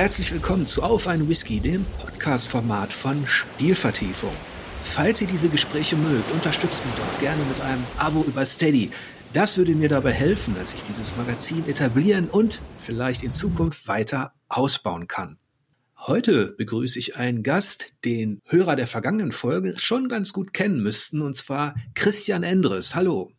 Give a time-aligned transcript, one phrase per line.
[0.00, 4.32] Herzlich willkommen zu Auf ein Whisky, dem Podcast-Format von Spielvertiefung.
[4.80, 8.92] Falls ihr diese Gespräche mögt, unterstützt mich doch gerne mit einem Abo über Steady.
[9.34, 14.32] Das würde mir dabei helfen, dass ich dieses Magazin etablieren und vielleicht in Zukunft weiter
[14.48, 15.36] ausbauen kann.
[15.98, 21.20] Heute begrüße ich einen Gast, den Hörer der vergangenen Folge schon ganz gut kennen müssten,
[21.20, 22.94] und zwar Christian Endres.
[22.94, 23.32] Hallo.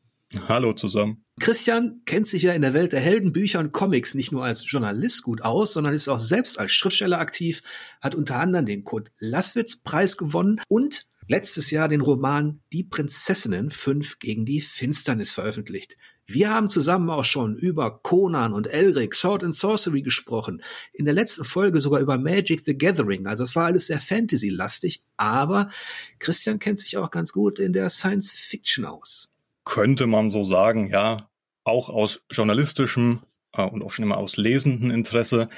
[0.47, 1.25] Hallo zusammen.
[1.41, 5.23] Christian kennt sich ja in der Welt der Heldenbücher und Comics nicht nur als Journalist
[5.23, 7.63] gut aus, sondern ist auch selbst als Schriftsteller aktiv,
[7.99, 13.71] hat unter anderem den Kurt Lasswitz Preis gewonnen und letztes Jahr den Roman Die Prinzessinnen
[13.71, 15.95] 5 gegen die Finsternis veröffentlicht.
[16.27, 20.61] Wir haben zusammen auch schon über Conan und Elric, Sword and Sorcery gesprochen.
[20.93, 23.25] In der letzten Folge sogar über Magic the Gathering.
[23.25, 25.01] Also es war alles sehr Fantasy-lastig.
[25.17, 25.71] Aber
[26.19, 29.27] Christian kennt sich auch ganz gut in der Science Fiction aus.
[29.65, 31.30] Könnte man so sagen, ja.
[31.63, 33.21] Auch aus journalistischem
[33.53, 35.49] äh, und auch schon immer aus lesendem Interesse.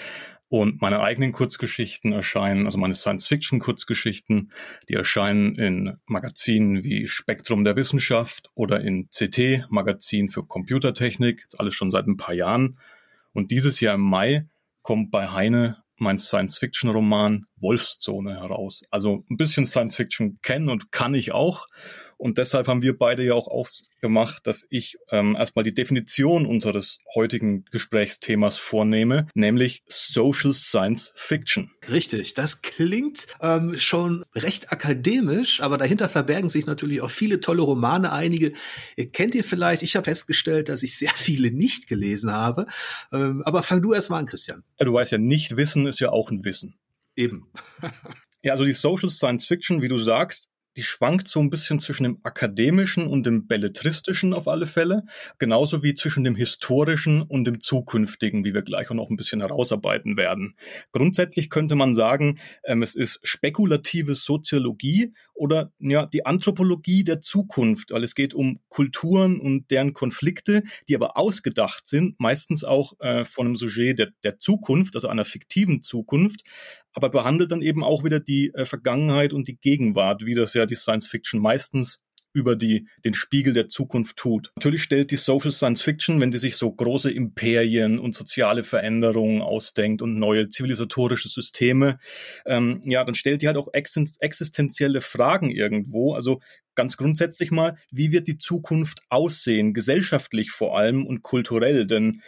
[0.49, 4.51] Und meine eigenen Kurzgeschichten erscheinen, also meine Science-Fiction-Kurzgeschichten,
[4.87, 11.59] die erscheinen in Magazinen wie Spektrum der Wissenschaft oder in CT, Magazin für Computertechnik, jetzt
[11.59, 12.77] alles schon seit ein paar Jahren.
[13.31, 14.47] Und dieses Jahr im Mai
[14.83, 18.83] kommt bei Heine mein Science-Fiction-Roman Wolfszone heraus.
[18.91, 21.67] Also ein bisschen Science-Fiction kennen und kann ich auch.
[22.23, 26.99] Und deshalb haben wir beide ja auch ausgemacht, dass ich ähm, erstmal die Definition unseres
[27.13, 31.71] heutigen Gesprächsthemas vornehme, nämlich Social Science Fiction.
[31.91, 37.61] Richtig, das klingt ähm, schon recht akademisch, aber dahinter verbergen sich natürlich auch viele tolle
[37.61, 38.13] Romane.
[38.13, 38.53] Einige
[39.11, 39.83] kennt ihr vielleicht.
[39.83, 42.67] Ich habe festgestellt, dass ich sehr viele nicht gelesen habe.
[43.11, 44.63] Ähm, aber fang du erst mal an, Christian.
[44.79, 46.75] Ja, du weißt ja, nicht wissen ist ja auch ein Wissen.
[47.17, 47.51] Eben.
[48.43, 52.03] ja, also die Social Science Fiction, wie du sagst, die schwankt so ein bisschen zwischen
[52.03, 55.03] dem akademischen und dem belletristischen auf alle Fälle,
[55.37, 59.41] genauso wie zwischen dem historischen und dem zukünftigen, wie wir gleich auch noch ein bisschen
[59.41, 60.55] herausarbeiten werden.
[60.91, 67.91] Grundsätzlich könnte man sagen, ähm, es ist spekulative Soziologie oder ja, die Anthropologie der Zukunft,
[67.91, 73.25] weil es geht um Kulturen und deren Konflikte, die aber ausgedacht sind, meistens auch äh,
[73.25, 76.43] von einem Sujet der, der Zukunft, also einer fiktiven Zukunft,
[76.93, 80.65] aber behandelt dann eben auch wieder die äh, Vergangenheit und die Gegenwart, wie das ja
[80.65, 81.99] die Science Fiction meistens
[82.33, 84.51] über die, den Spiegel der Zukunft tut.
[84.55, 89.41] Natürlich stellt die Social Science Fiction, wenn die sich so große Imperien und soziale Veränderungen
[89.41, 91.99] ausdenkt und neue zivilisatorische Systeme,
[92.45, 96.13] ähm, ja, dann stellt die halt auch existenzielle Fragen irgendwo.
[96.15, 96.41] Also
[96.75, 101.85] ganz grundsätzlich mal, wie wird die Zukunft aussehen, gesellschaftlich vor allem und kulturell?
[101.85, 102.21] Denn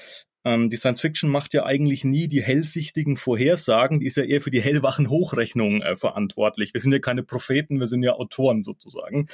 [0.46, 4.42] ähm, die Science Fiction macht ja eigentlich nie die hellsichtigen Vorhersagen, die ist ja eher
[4.42, 6.74] für die hellwachen Hochrechnungen äh, verantwortlich.
[6.74, 9.28] Wir sind ja keine Propheten, wir sind ja Autoren sozusagen.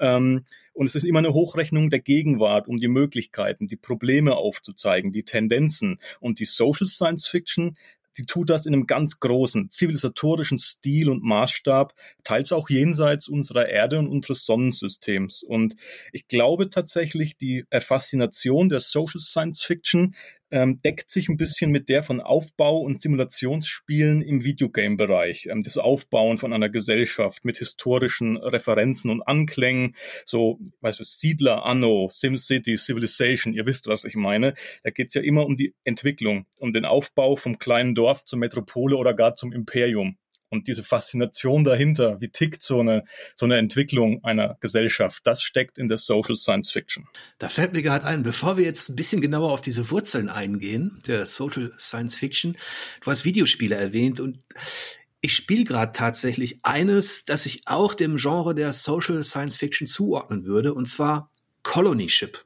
[0.00, 5.12] Ähm, und es ist immer eine Hochrechnung der Gegenwart, um die Möglichkeiten, die Probleme aufzuzeigen,
[5.12, 6.00] die Tendenzen.
[6.20, 7.76] Und die Social Science Fiction
[8.16, 11.94] die tut das in einem ganz großen zivilisatorischen Stil und Maßstab,
[12.24, 15.42] teils auch jenseits unserer Erde und unseres Sonnensystems.
[15.42, 15.76] Und
[16.12, 20.14] ich glaube tatsächlich, die Faszination der Social Science Fiction
[20.50, 25.48] ähm, deckt sich ein bisschen mit der von Aufbau- und Simulationsspielen im Videogame-Bereich.
[25.50, 31.64] Ähm, das Aufbauen von einer Gesellschaft mit historischen Referenzen und Anklängen, so, weißt du, Siedler,
[31.64, 34.54] Anno, SimCity, Civilization, ihr wisst, was ich meine.
[34.82, 38.96] Da geht's ja immer um die Entwicklung, um den Aufbau vom kleinen Dorf zur Metropole
[38.96, 40.16] oder gar zum Imperium
[40.48, 45.78] und diese Faszination dahinter, wie tickt so eine, so eine Entwicklung einer Gesellschaft, das steckt
[45.78, 47.06] in der Social Science Fiction.
[47.38, 51.00] Da fällt mir gerade ein, bevor wir jetzt ein bisschen genauer auf diese Wurzeln eingehen,
[51.06, 52.56] der Social Science Fiction,
[53.02, 54.38] du hast Videospiele erwähnt und
[55.20, 60.44] ich spiele gerade tatsächlich eines, das ich auch dem Genre der Social Science Fiction zuordnen
[60.44, 61.30] würde, und zwar
[61.62, 62.44] Colony Ship.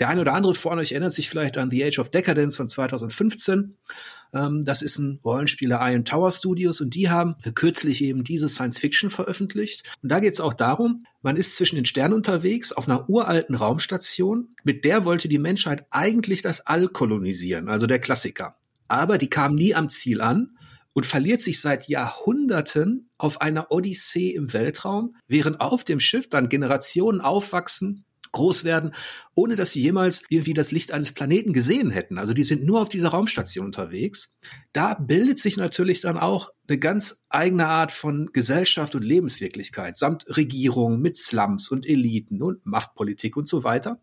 [0.00, 2.68] Der eine oder andere von euch erinnert sich vielleicht an The Age of Decadence von
[2.68, 3.76] 2015.
[4.32, 8.78] Ähm, das ist ein Rollenspieler Iron Tower Studios und die haben kürzlich eben diese Science
[8.78, 9.84] Fiction veröffentlicht.
[10.02, 13.54] Und da geht es auch darum, man ist zwischen den Sternen unterwegs auf einer uralten
[13.54, 14.48] Raumstation.
[14.64, 18.56] Mit der wollte die Menschheit eigentlich das All kolonisieren, also der Klassiker.
[18.88, 20.56] Aber die kam nie am Ziel an
[20.94, 26.48] und verliert sich seit Jahrhunderten auf einer Odyssee im Weltraum, während auf dem Schiff dann
[26.48, 28.94] Generationen aufwachsen, groß werden,
[29.34, 32.18] ohne dass sie jemals irgendwie das Licht eines Planeten gesehen hätten.
[32.18, 34.34] Also die sind nur auf dieser Raumstation unterwegs.
[34.72, 40.24] Da bildet sich natürlich dann auch eine ganz eigene Art von Gesellschaft und Lebenswirklichkeit, samt
[40.36, 44.00] Regierung mit Slums und Eliten und Machtpolitik und so weiter.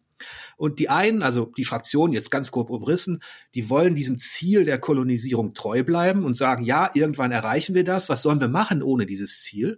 [0.58, 3.22] Und die einen, also die Fraktionen jetzt ganz grob umrissen,
[3.54, 8.10] die wollen diesem Ziel der Kolonisierung treu bleiben und sagen, ja, irgendwann erreichen wir das.
[8.10, 9.78] Was sollen wir machen ohne dieses Ziel?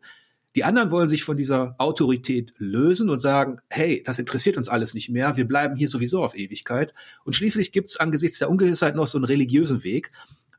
[0.55, 4.93] Die anderen wollen sich von dieser Autorität lösen und sagen, hey, das interessiert uns alles
[4.93, 6.93] nicht mehr, wir bleiben hier sowieso auf Ewigkeit.
[7.23, 10.11] Und schließlich gibt es angesichts der Ungewissheit noch so einen religiösen Weg.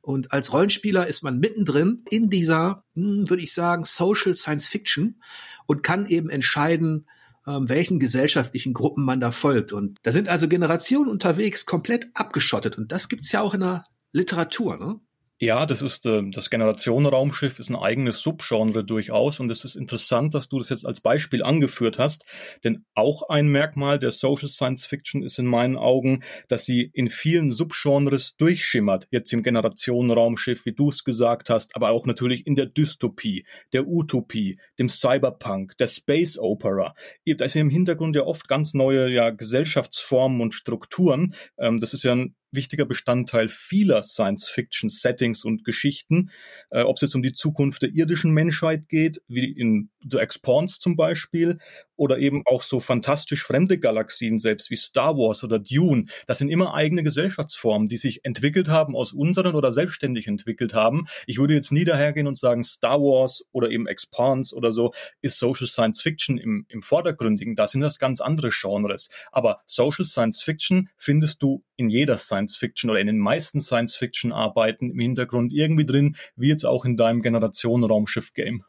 [0.03, 5.21] Und als Rollenspieler ist man mittendrin in dieser, hm, würde ich sagen, Social Science Fiction
[5.67, 7.07] und kann eben entscheiden,
[7.47, 9.73] ähm, welchen gesellschaftlichen Gruppen man da folgt.
[9.73, 12.79] Und da sind also Generationen unterwegs, komplett abgeschottet.
[12.79, 14.79] Und das gibt's ja auch in der Literatur.
[14.79, 15.01] Ne?
[15.43, 20.35] Ja, das ist äh, das Generationenraumschiff ist ein eigenes Subgenre durchaus und es ist interessant,
[20.35, 22.27] dass du das jetzt als Beispiel angeführt hast,
[22.63, 27.09] denn auch ein Merkmal der Social Science Fiction ist in meinen Augen, dass sie in
[27.09, 29.09] vielen Subgenres durchschimmert.
[29.11, 33.89] Jetzt im Generationenraumschiff, wie du es gesagt hast, aber auch natürlich in der Dystopie, der
[33.89, 36.95] Utopie, dem Cyberpunk, der Space Opera.
[37.25, 41.35] Da ist im Hintergrund ja oft ganz neue ja, Gesellschaftsformen und Strukturen.
[41.59, 46.31] Ähm, das ist ja ein wichtiger Bestandteil vieler Science-Fiction-Settings und Geschichten,
[46.71, 50.81] äh, ob es jetzt um die Zukunft der irdischen Menschheit geht, wie in The Expanse
[50.81, 51.59] zum Beispiel,
[52.01, 56.07] oder eben auch so fantastisch fremde Galaxien selbst wie Star Wars oder Dune.
[56.27, 61.05] Das sind immer eigene Gesellschaftsformen, die sich entwickelt haben aus unseren oder selbstständig entwickelt haben.
[61.27, 65.39] Ich würde jetzt nie dahergehen und sagen, Star Wars oder eben Expanse oder so ist
[65.39, 67.55] Social Science Fiction im, im Vordergründigen.
[67.55, 69.11] Da sind das ganz andere Genres.
[69.31, 73.95] Aber Social Science Fiction findest du in jeder Science Fiction oder in den meisten Science
[73.95, 78.65] Fiction Arbeiten im Hintergrund irgendwie drin, wie jetzt auch in deinem Generationenraumschiff Game.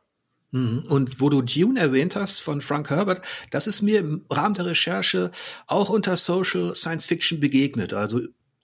[0.51, 0.85] Mhm.
[0.87, 4.67] Und wo du Dune erwähnt hast von Frank Herbert, das ist mir im Rahmen der
[4.67, 5.31] Recherche
[5.67, 7.93] auch unter Social Science Fiction begegnet.
[7.93, 8.21] Also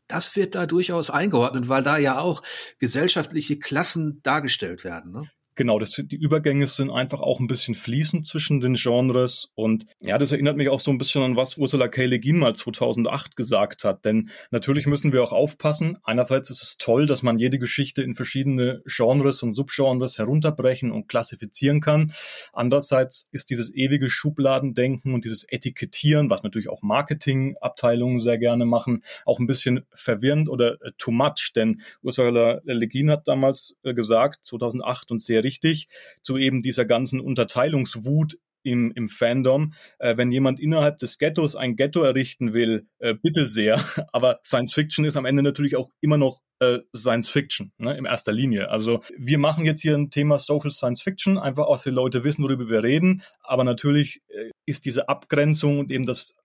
[0.07, 2.41] das wird da durchaus eingeordnet, weil da ja auch
[2.79, 5.11] gesellschaftliche Klassen dargestellt werden.
[5.11, 5.29] Ne?
[5.57, 10.19] Genau, das, die Übergänge sind einfach auch ein bisschen fließend zwischen den Genres und ja,
[10.19, 12.05] das erinnert mich auch so ein bisschen an was Ursula K.
[12.05, 15.97] Le Guin mal 2008 gesagt hat, denn natürlich müssen wir auch aufpassen.
[16.03, 21.07] Einerseits ist es toll, dass man jede Geschichte in verschiedene Genres und Subgenres herunterbrechen und
[21.07, 22.13] klassifizieren kann.
[22.53, 29.01] Andererseits ist dieses ewige Schubladendenken und dieses Etikettieren, was natürlich auch Marketingabteilungen sehr gerne machen,
[29.25, 33.95] auch ein bisschen verwirrend oder äh, too much, denn Ursula Le Guin hat damals äh,
[33.95, 35.87] gesagt, 2008 und sehr richtig,
[36.21, 39.73] zu eben dieser ganzen Unterteilungswut im, im Fandom.
[39.99, 43.79] Äh, wenn jemand innerhalb des Ghettos ein Ghetto errichten will, äh, bitte sehr.
[44.11, 48.05] Aber Science Fiction ist am Ende natürlich auch immer noch äh, Science Fiction, ne, in
[48.05, 48.69] erster Linie.
[48.69, 52.23] Also wir machen jetzt hier ein Thema Social Science Fiction, einfach auch, dass die Leute
[52.23, 53.23] wissen, worüber wir reden.
[53.41, 56.35] Aber natürlich äh, ist diese Abgrenzung und eben das,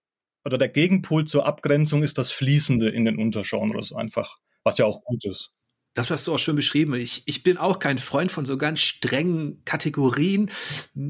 [0.45, 5.01] oder der Gegenpol zur Abgrenzung ist das Fließende in den Untergenres einfach, was ja auch
[5.03, 5.51] gut ist.
[5.93, 6.95] Das hast du auch schon beschrieben.
[6.95, 10.49] Ich, ich bin auch kein Freund von so ganz strengen Kategorien.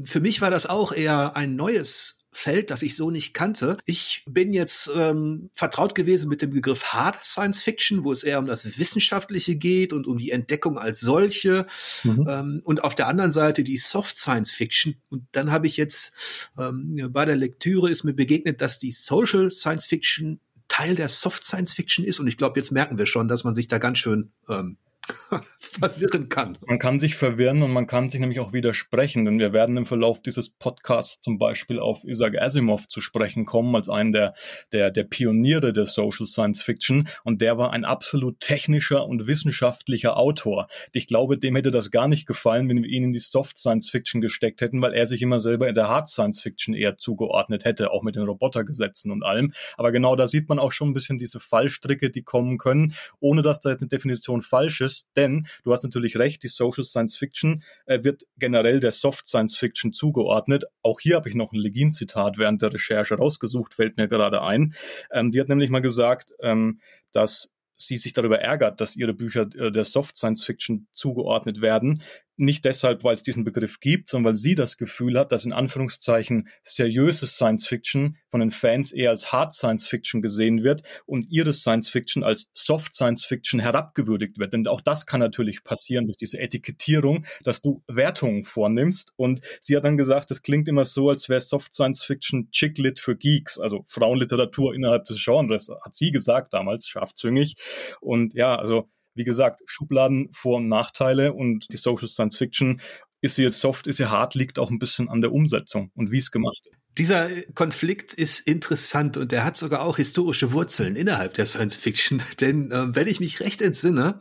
[0.04, 3.78] Für mich war das auch eher ein neues Feld, das ich so nicht kannte.
[3.86, 8.40] Ich bin jetzt ähm, vertraut gewesen mit dem Begriff Hard Science Fiction, wo es eher
[8.40, 11.66] um das Wissenschaftliche geht und um die Entdeckung als solche.
[12.02, 12.26] Mhm.
[12.28, 14.96] Ähm, und auf der anderen Seite die Soft Science Fiction.
[15.08, 16.12] Und dann habe ich jetzt
[16.58, 20.40] ähm, bei der Lektüre ist mir begegnet, dass die Social Science Fiction
[20.74, 22.18] Teil der Soft Science Fiction ist.
[22.18, 24.76] Und ich glaube, jetzt merken wir schon, dass man sich da ganz schön ähm,
[25.58, 26.58] verwirren kann.
[26.66, 29.86] Man kann sich verwirren und man kann sich nämlich auch widersprechen, denn wir werden im
[29.86, 34.34] Verlauf dieses Podcasts zum Beispiel auf Isaac Asimov zu sprechen kommen, als einen der,
[34.72, 40.16] der, der Pioniere der Social Science Fiction und der war ein absolut technischer und wissenschaftlicher
[40.16, 40.68] Autor.
[40.92, 43.90] Ich glaube, dem hätte das gar nicht gefallen, wenn wir ihn in die Soft Science
[43.90, 47.64] Fiction gesteckt hätten, weil er sich immer selber in der Hard Science Fiction eher zugeordnet
[47.64, 49.52] hätte, auch mit den Robotergesetzen und allem.
[49.76, 53.42] Aber genau da sieht man auch schon ein bisschen diese Fallstricke, die kommen können, ohne
[53.42, 56.84] dass da jetzt eine Definition falsch ist ist, denn du hast natürlich recht, die Social
[56.84, 60.64] Science Fiction äh, wird generell der Soft Science Fiction zugeordnet.
[60.82, 64.74] Auch hier habe ich noch ein Legin-Zitat während der Recherche rausgesucht, fällt mir gerade ein.
[65.12, 66.80] Ähm, die hat nämlich mal gesagt, ähm,
[67.12, 72.02] dass sie sich darüber ärgert, dass ihre Bücher äh, der Soft Science Fiction zugeordnet werden,
[72.36, 75.52] nicht deshalb, weil es diesen Begriff gibt, sondern weil sie das Gefühl hat, dass in
[75.52, 81.26] Anführungszeichen seriöse Science Fiction von den Fans eher als Hard Science Fiction gesehen wird und
[81.30, 84.52] ihre Science Fiction als Soft Science Fiction herabgewürdigt wird.
[84.52, 89.12] Denn auch das kann natürlich passieren durch diese Etikettierung, dass du Wertungen vornimmst.
[89.16, 92.98] Und sie hat dann gesagt, es klingt immer so, als wäre Soft Science Fiction Chicklit
[92.98, 97.56] für Geeks, also Frauenliteratur innerhalb des Genres, hat sie gesagt damals, scharfzüngig.
[98.00, 102.80] Und ja, also wie gesagt, Schubladen Vor- und Nachteile und die Social Science Fiction,
[103.20, 106.10] ist sie jetzt soft, ist sie hart, liegt auch ein bisschen an der Umsetzung und
[106.10, 106.78] wie es gemacht ist.
[106.98, 112.22] Dieser Konflikt ist interessant und er hat sogar auch historische Wurzeln innerhalb der Science Fiction.
[112.40, 114.20] Denn äh, wenn ich mich recht entsinne,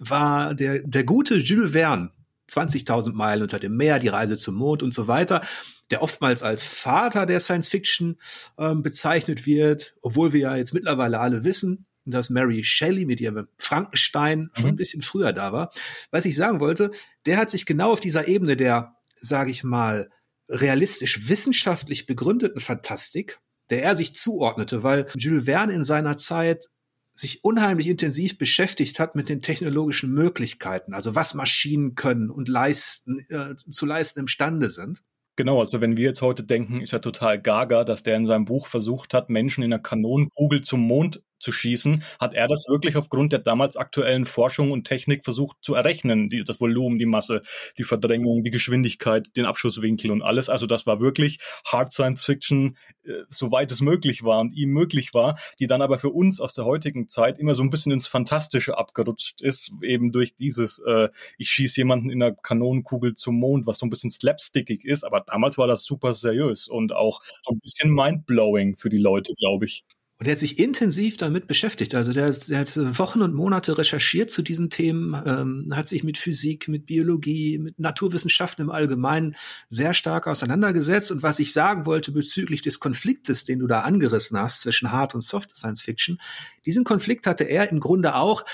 [0.00, 2.10] war der, der gute Jules Verne
[2.50, 5.42] 20.000 Meilen unter dem Meer, die Reise zum Mond und so weiter,
[5.90, 8.16] der oftmals als Vater der Science Fiction
[8.56, 13.48] äh, bezeichnet wird, obwohl wir ja jetzt mittlerweile alle wissen, dass Mary Shelley mit ihrem
[13.56, 14.70] Frankenstein schon mhm.
[14.70, 15.72] ein bisschen früher da war.
[16.10, 16.90] Was ich sagen wollte,
[17.26, 20.10] der hat sich genau auf dieser Ebene der, sage ich mal,
[20.48, 26.68] realistisch wissenschaftlich begründeten Fantastik, der er sich zuordnete, weil Jules Verne in seiner Zeit
[27.12, 33.18] sich unheimlich intensiv beschäftigt hat mit den technologischen Möglichkeiten, also was Maschinen können und leisten,
[33.28, 35.02] äh, zu leisten imstande sind.
[35.34, 38.44] Genau, also wenn wir jetzt heute denken, ist ja total gaga, dass der in seinem
[38.44, 42.96] Buch versucht hat, Menschen in einer Kanonenkugel zum Mond zu schießen, hat er das wirklich
[42.96, 46.28] aufgrund der damals aktuellen Forschung und Technik versucht zu errechnen.
[46.28, 47.42] Die, das Volumen, die Masse,
[47.78, 50.48] die Verdrängung, die Geschwindigkeit, den Abschusswinkel und alles.
[50.48, 55.14] Also das war wirklich Hard Science Fiction, äh, soweit es möglich war und ihm möglich
[55.14, 58.06] war, die dann aber für uns aus der heutigen Zeit immer so ein bisschen ins
[58.06, 63.66] Fantastische abgerutscht ist, eben durch dieses, äh, ich schieße jemanden in einer Kanonenkugel zum Mond,
[63.66, 67.52] was so ein bisschen slapstickig ist, aber damals war das super seriös und auch so
[67.54, 69.84] ein bisschen mindblowing für die Leute, glaube ich.
[70.18, 71.94] Und er hat sich intensiv damit beschäftigt.
[71.94, 76.18] Also der, der hat Wochen und Monate recherchiert zu diesen Themen, ähm, hat sich mit
[76.18, 79.36] Physik, mit Biologie, mit Naturwissenschaften im Allgemeinen
[79.68, 81.12] sehr stark auseinandergesetzt.
[81.12, 85.14] Und was ich sagen wollte bezüglich des Konfliktes, den du da angerissen hast zwischen Hard
[85.14, 86.20] und Soft Science Fiction,
[86.66, 88.44] diesen Konflikt hatte er im Grunde auch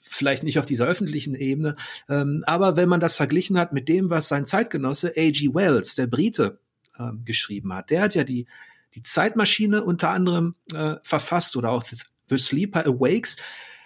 [0.00, 1.76] vielleicht nicht auf dieser öffentlichen Ebene,
[2.08, 5.54] ähm, aber wenn man das verglichen hat mit dem, was sein Zeitgenosse A.G.
[5.54, 6.58] Wells, der Brite,
[6.98, 7.90] ähm, geschrieben hat.
[7.90, 8.46] Der hat ja die
[8.94, 11.84] die Zeitmaschine unter anderem äh, verfasst oder auch
[12.28, 13.36] The Sleeper Awakes.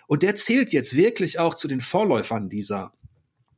[0.06, 2.92] Und der zählt jetzt wirklich auch zu den Vorläufern dieser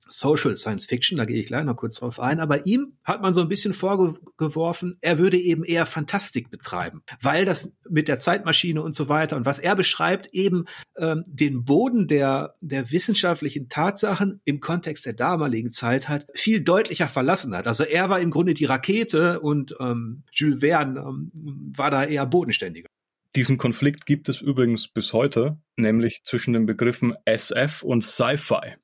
[0.08, 3.34] Social Science Fiction, da gehe ich gleich noch kurz drauf ein, aber ihm hat man
[3.34, 8.82] so ein bisschen vorgeworfen, er würde eben eher Fantastik betreiben, weil das mit der Zeitmaschine
[8.82, 10.64] und so weiter und was er beschreibt, eben
[10.98, 17.08] ähm, den Boden der, der wissenschaftlichen Tatsachen im Kontext der damaligen Zeit hat, viel deutlicher
[17.08, 17.66] verlassen hat.
[17.66, 21.30] Also er war im Grunde die Rakete und ähm, Jules Verne ähm,
[21.76, 22.88] war da eher bodenständiger.
[23.36, 28.76] Diesen Konflikt gibt es übrigens bis heute, nämlich zwischen den Begriffen SF und Sci-Fi.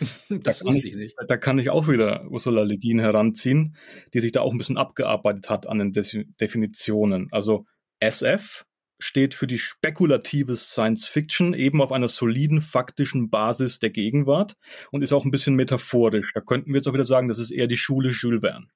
[0.28, 1.16] Das wusste ich nicht.
[1.26, 3.76] Da kann ich auch wieder Ursula Le Guin heranziehen,
[4.14, 7.28] die sich da auch ein bisschen abgearbeitet hat an den De Definitionen.
[7.32, 7.66] Also
[8.00, 8.64] SF
[9.00, 14.54] steht für die spekulative Science Fiction eben auf einer soliden faktischen Basis der Gegenwart
[14.90, 16.32] und ist auch ein bisschen metaphorisch.
[16.34, 18.66] Da könnten wir jetzt auch wieder sagen, das ist eher die Schule Jules Verne.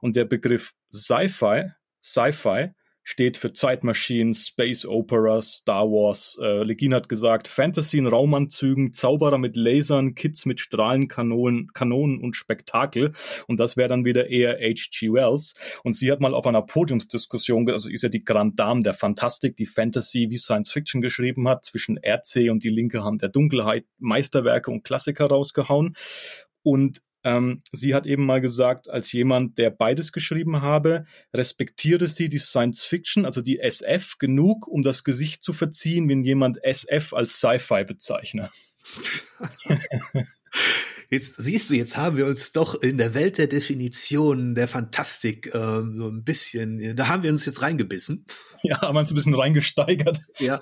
[0.00, 2.70] Und der Begriff Sci-Fi, Sci-Fi
[3.08, 6.36] steht für Zeitmaschinen, Space Operas, Star Wars.
[6.42, 12.34] Äh, Legin hat gesagt, Fantasy in Raumanzügen, Zauberer mit Lasern, Kids mit Strahlenkanonen Kanonen und
[12.34, 13.12] Spektakel.
[13.46, 15.12] Und das wäre dann wieder eher H.G.
[15.12, 15.54] Wells.
[15.84, 19.54] Und sie hat mal auf einer Podiumsdiskussion, also ist ja die Grand Dame der Fantastik,
[19.54, 23.84] die Fantasy wie Science Fiction geschrieben hat, zwischen RC und die linke Hand der Dunkelheit
[23.98, 25.94] Meisterwerke und Klassiker rausgehauen.
[26.64, 32.28] Und ähm, sie hat eben mal gesagt, als jemand, der beides geschrieben habe, respektiere sie
[32.28, 37.12] die Science Fiction, also die SF, genug, um das Gesicht zu verziehen, wenn jemand SF
[37.12, 38.50] als Sci-Fi bezeichne.
[41.10, 45.46] Jetzt siehst du, jetzt haben wir uns doch in der Welt der Definitionen, der Fantastik
[45.46, 48.26] äh, so ein bisschen, da haben wir uns jetzt reingebissen.
[48.62, 50.22] Ja, haben uns ein bisschen reingesteigert.
[50.40, 50.60] Ja.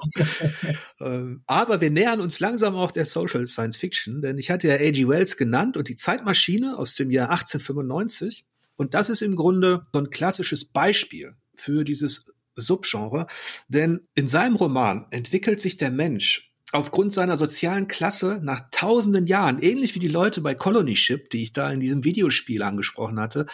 [1.01, 4.75] ähm, aber wir nähern uns langsam auch der Social Science Fiction, denn ich hatte ja
[4.75, 5.09] A.G.
[5.09, 8.45] Wells genannt und die Zeitmaschine aus dem Jahr 1895.
[8.77, 13.27] Und das ist im Grunde so ein klassisches Beispiel für dieses Subgenre,
[13.69, 19.61] denn in seinem Roman entwickelt sich der Mensch aufgrund seiner sozialen Klasse nach tausenden Jahren,
[19.61, 23.47] ähnlich wie die Leute bei Colony Ship, die ich da in diesem Videospiel angesprochen hatte,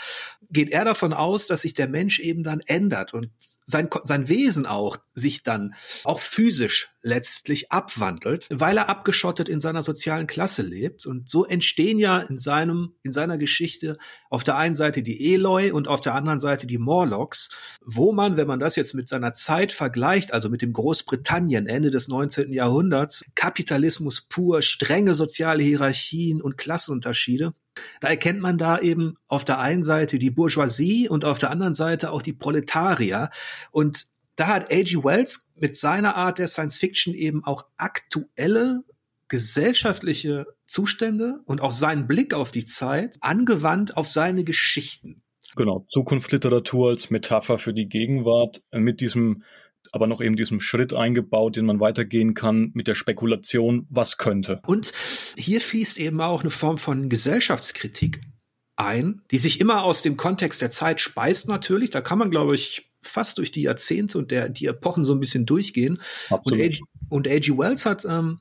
[0.51, 4.67] geht er davon aus, dass sich der Mensch eben dann ändert und sein, sein Wesen
[4.67, 5.75] auch sich dann
[6.05, 11.07] auch physisch letztlich abwandelt, weil er abgeschottet in seiner sozialen Klasse lebt.
[11.07, 13.97] Und so entstehen ja in seinem, in seiner Geschichte
[14.29, 17.51] auf der einen Seite die Eloi und auf der anderen Seite die Morlocks,
[17.85, 21.91] wo man, wenn man das jetzt mit seiner Zeit vergleicht, also mit dem Großbritannien Ende
[21.91, 22.53] des 19.
[22.53, 27.55] Jahrhunderts, Kapitalismus pur, strenge soziale Hierarchien und Klassenunterschiede,
[28.01, 31.75] da erkennt man da eben auf der einen Seite die Bourgeoisie und auf der anderen
[31.75, 33.31] Seite auch die Proletarier.
[33.71, 35.05] Und da hat A.G.
[35.05, 38.85] Wells mit seiner Art der Science Fiction eben auch aktuelle
[39.29, 45.23] gesellschaftliche Zustände und auch seinen Blick auf die Zeit angewandt auf seine Geschichten.
[45.57, 49.45] Genau, Zukunftsliteratur als Metapher für die Gegenwart mit diesem
[49.93, 54.61] aber noch eben diesem Schritt eingebaut, den man weitergehen kann mit der Spekulation, was könnte.
[54.67, 54.93] Und
[55.37, 58.21] hier fließt eben auch eine Form von Gesellschaftskritik
[58.77, 61.91] ein, die sich immer aus dem Kontext der Zeit speist natürlich.
[61.91, 65.21] Da kann man, glaube ich, fast durch die Jahrzehnte und der, die Epochen so ein
[65.21, 66.01] bisschen durchgehen.
[66.29, 66.81] Absolut.
[67.09, 67.57] Und A.G.
[67.59, 68.39] Wells hat ähm,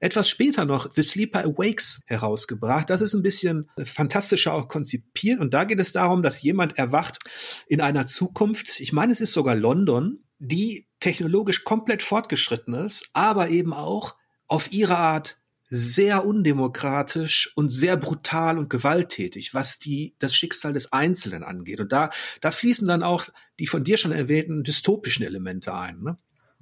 [0.00, 2.88] etwas später noch The Sleeper Awakes herausgebracht.
[2.88, 5.40] Das ist ein bisschen fantastischer auch konzipiert.
[5.40, 7.18] Und da geht es darum, dass jemand erwacht
[7.66, 13.48] in einer Zukunft, ich meine, es ist sogar London, die technologisch komplett fortgeschritten ist, aber
[13.48, 14.16] eben auch
[14.48, 15.38] auf ihre Art
[15.68, 21.80] sehr undemokratisch und sehr brutal und gewalttätig, was die, das Schicksal des Einzelnen angeht.
[21.80, 23.28] Und da, da fließen dann auch
[23.58, 26.00] die von dir schon erwähnten dystopischen Elemente ein.
[26.02, 26.16] Ne?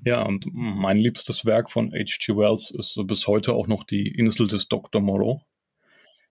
[0.04, 2.35] Ja, und mein liebstes Werk von H.G.
[2.37, 5.02] Wells ist bis heute auch noch die Insel des Dr.
[5.02, 5.43] Moreau.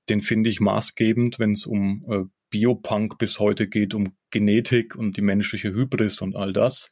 [0.09, 5.17] Den finde ich maßgebend, wenn es um äh, Biopunk bis heute geht, um Genetik und
[5.17, 6.91] die menschliche Hybris und all das.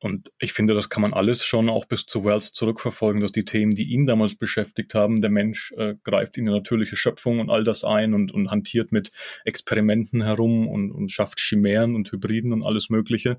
[0.00, 3.44] Und ich finde, das kann man alles schon auch bis zu Wells zurückverfolgen, dass die
[3.44, 7.50] Themen, die ihn damals beschäftigt haben, der Mensch äh, greift in die natürliche Schöpfung und
[7.50, 9.10] all das ein und, und hantiert mit
[9.44, 13.38] Experimenten herum und, und schafft Chimären und Hybriden und alles Mögliche.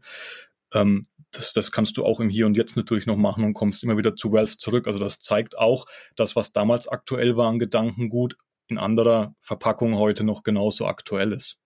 [0.73, 3.83] Ähm, das, das kannst du auch im Hier und Jetzt natürlich noch machen und kommst
[3.83, 4.87] immer wieder zu Wells zurück.
[4.87, 5.85] Also das zeigt auch,
[6.15, 8.35] dass was damals aktuell war an Gedankengut,
[8.67, 11.57] in anderer Verpackung heute noch genauso aktuell ist.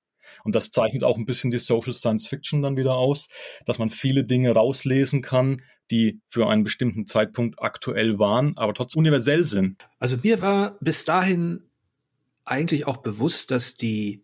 [0.43, 3.29] Und das zeichnet auch ein bisschen die Social Science Fiction dann wieder aus,
[3.65, 5.61] dass man viele Dinge rauslesen kann,
[5.91, 9.87] die für einen bestimmten Zeitpunkt aktuell waren, aber trotzdem universell sind.
[9.99, 11.63] Also mir war bis dahin
[12.45, 14.23] eigentlich auch bewusst, dass die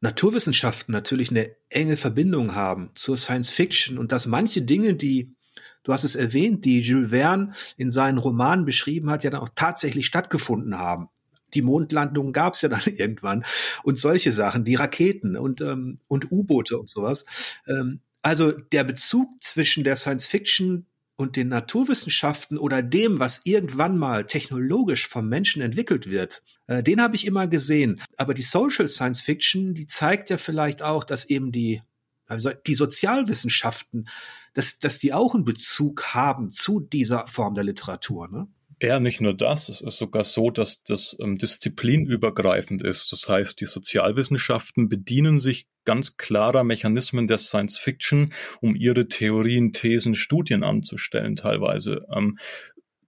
[0.00, 5.34] Naturwissenschaften natürlich eine enge Verbindung haben zur Science Fiction und dass manche Dinge, die
[5.82, 9.50] du hast es erwähnt, die Jules Verne in seinen Romanen beschrieben hat, ja dann auch
[9.54, 11.08] tatsächlich stattgefunden haben.
[11.54, 13.44] Die Mondlandung gab es ja dann irgendwann
[13.82, 17.24] und solche Sachen, die Raketen und, ähm, und U-Boote und sowas.
[17.66, 23.98] Ähm, also der Bezug zwischen der Science Fiction und den Naturwissenschaften oder dem, was irgendwann
[23.98, 28.00] mal technologisch vom Menschen entwickelt wird, äh, den habe ich immer gesehen.
[28.16, 31.82] Aber die Social Science Fiction, die zeigt ja vielleicht auch, dass eben die
[32.26, 34.08] also die Sozialwissenschaften,
[34.54, 38.28] dass, dass die auch einen Bezug haben zu dieser Form der Literatur.
[38.28, 38.48] Ne?
[38.84, 43.12] Ja, nicht nur das, es ist sogar so, dass das ähm, disziplinübergreifend ist.
[43.12, 49.72] Das heißt, die Sozialwissenschaften bedienen sich ganz klarer Mechanismen der Science Fiction, um ihre Theorien,
[49.72, 52.04] Thesen, Studien anzustellen teilweise.
[52.14, 52.38] Ähm,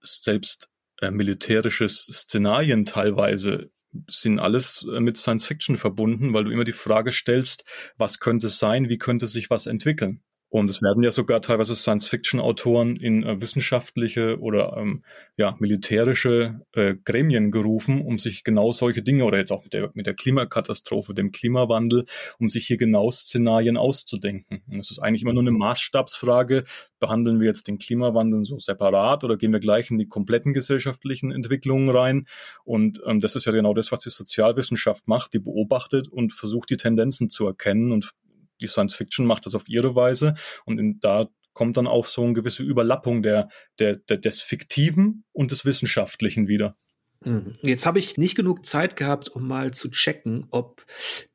[0.01, 0.71] selbst
[1.03, 3.71] äh, militärische Szenarien teilweise
[4.09, 7.65] sind alles äh, mit Science Fiction verbunden, weil du immer die Frage stellst,
[7.99, 10.23] was könnte sein, wie könnte sich was entwickeln?
[10.57, 15.03] Und es werden ja sogar teilweise Science-Fiction-Autoren in äh, wissenschaftliche oder ähm,
[15.37, 19.91] ja, militärische äh, Gremien gerufen, um sich genau solche Dinge oder jetzt auch mit der,
[19.93, 22.07] mit der Klimakatastrophe, dem Klimawandel,
[22.39, 24.63] um sich hier genau Szenarien auszudenken.
[24.73, 26.65] Und es ist eigentlich immer nur eine Maßstabsfrage,
[27.01, 31.33] behandeln wir jetzt den Klimawandel so separat oder gehen wir gleich in die kompletten gesellschaftlichen
[31.33, 32.27] Entwicklungen rein?
[32.65, 36.71] Und ähm, das ist ja genau das, was die Sozialwissenschaft macht, die beobachtet und versucht,
[36.71, 38.15] die Tendenzen zu erkennen und
[38.61, 42.23] die Science Fiction macht das auf ihre Weise und in, da kommt dann auch so
[42.23, 46.77] eine gewisse Überlappung der, der, der, des Fiktiven und des Wissenschaftlichen wieder.
[47.25, 47.55] Mhm.
[47.63, 50.85] Jetzt habe ich nicht genug Zeit gehabt, um mal zu checken, ob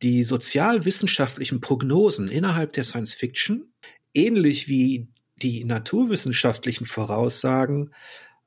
[0.04, 3.74] die sozialwissenschaftlichen Prognosen innerhalb der Science Fiction
[4.14, 5.08] ähnlich wie
[5.42, 7.94] die naturwissenschaftlichen Voraussagen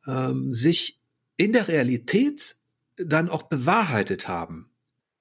[0.07, 1.01] ähm, sich
[1.37, 2.57] in der Realität
[2.97, 4.71] dann auch bewahrheitet haben.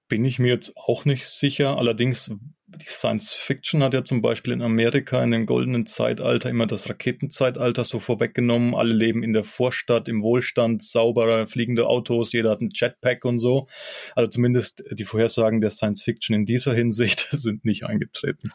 [0.07, 1.77] Bin ich mir jetzt auch nicht sicher.
[1.77, 2.29] Allerdings
[2.77, 6.89] die Science Fiction hat ja zum Beispiel in Amerika in dem goldenen Zeitalter immer das
[6.89, 8.75] Raketenzeitalter so vorweggenommen.
[8.75, 13.39] Alle leben in der Vorstadt, im Wohlstand, saubere, fliegende Autos, jeder hat einen Jetpack und
[13.39, 13.67] so.
[14.15, 18.51] Also zumindest die Vorhersagen der Science Fiction in dieser Hinsicht sind nicht eingetreten.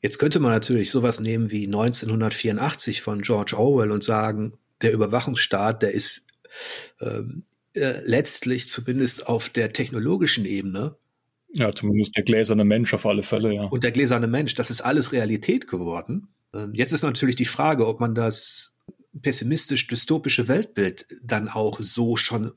[0.00, 5.82] Jetzt könnte man natürlich sowas nehmen wie 1984 von George Orwell und sagen, der Überwachungsstaat,
[5.82, 6.24] der ist
[7.00, 10.96] ähm, äh, letztlich zumindest auf der technologischen Ebene
[11.54, 13.64] ja, zumindest der gläserne Mensch auf alle Fälle, ja.
[13.64, 16.28] Und der gläserne Mensch, das ist alles Realität geworden.
[16.54, 18.76] Ähm, jetzt ist natürlich die Frage, ob man das
[19.20, 22.52] pessimistisch-dystopische Weltbild dann auch so schon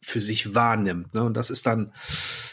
[0.00, 1.14] für sich wahrnimmt.
[1.14, 1.22] Ne?
[1.22, 1.92] Und das ist dann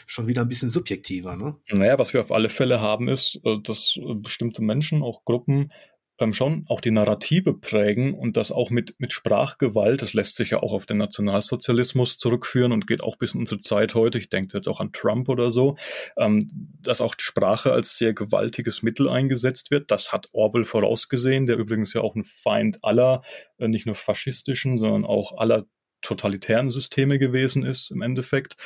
[0.06, 1.36] schon wieder ein bisschen subjektiver.
[1.36, 1.56] Ne?
[1.68, 5.72] Naja, was wir auf alle Fälle haben, ist, äh, dass bestimmte Menschen, auch Gruppen,
[6.20, 10.50] ähm, schon auch die Narrative prägen und das auch mit, mit Sprachgewalt, das lässt sich
[10.50, 14.28] ja auch auf den Nationalsozialismus zurückführen und geht auch bis in unsere Zeit heute, ich
[14.28, 15.76] denke jetzt auch an Trump oder so,
[16.18, 16.38] ähm,
[16.80, 19.90] dass auch die Sprache als sehr gewaltiges Mittel eingesetzt wird.
[19.90, 23.22] Das hat Orwell vorausgesehen, der übrigens ja auch ein Feind aller,
[23.58, 25.64] äh, nicht nur faschistischen, sondern auch aller
[26.02, 28.56] totalitären Systeme gewesen ist im Endeffekt.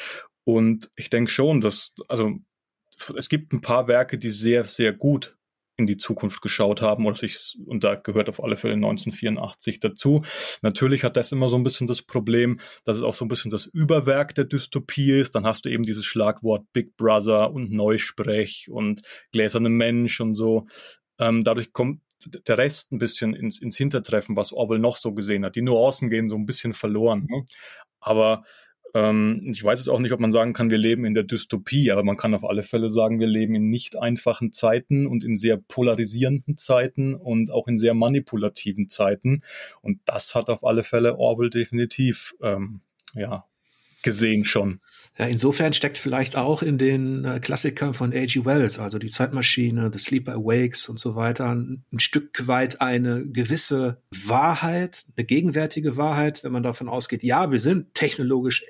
[0.44, 2.32] Und ich denke schon, dass, also
[3.16, 5.36] es gibt ein paar Werke, die sehr, sehr gut
[5.76, 10.22] in die Zukunft geschaut haben oder sich, und da gehört auf alle Fälle 1984 dazu.
[10.62, 13.50] Natürlich hat das immer so ein bisschen das Problem, dass es auch so ein bisschen
[13.50, 15.34] das Überwerk der Dystopie ist.
[15.34, 20.66] Dann hast du eben dieses Schlagwort Big Brother und Neusprech und gläserne Mensch und so.
[21.18, 25.44] Ähm, dadurch kommt der Rest ein bisschen ins, ins Hintertreffen, was Orwell noch so gesehen
[25.44, 25.56] hat.
[25.56, 27.26] Die Nuancen gehen so ein bisschen verloren.
[27.28, 27.44] Ne?
[28.00, 28.44] Aber
[28.94, 31.90] ähm, ich weiß jetzt auch nicht, ob man sagen kann, wir leben in der Dystopie,
[31.90, 35.34] aber man kann auf alle Fälle sagen, wir leben in nicht einfachen Zeiten und in
[35.34, 39.42] sehr polarisierenden Zeiten und auch in sehr manipulativen Zeiten.
[39.82, 42.80] Und das hat auf alle Fälle Orwell definitiv, ähm,
[43.14, 43.44] ja,
[44.04, 44.80] gesehen schon.
[45.18, 48.44] Ja, insofern steckt vielleicht auch in den äh, Klassikern von A.G.
[48.44, 53.24] Wells, also die Zeitmaschine, The Sleeper Awakes und so weiter, ein, ein Stück weit eine
[53.26, 58.64] gewisse Wahrheit, eine gegenwärtige Wahrheit, wenn man davon ausgeht, ja, wir sind technologisch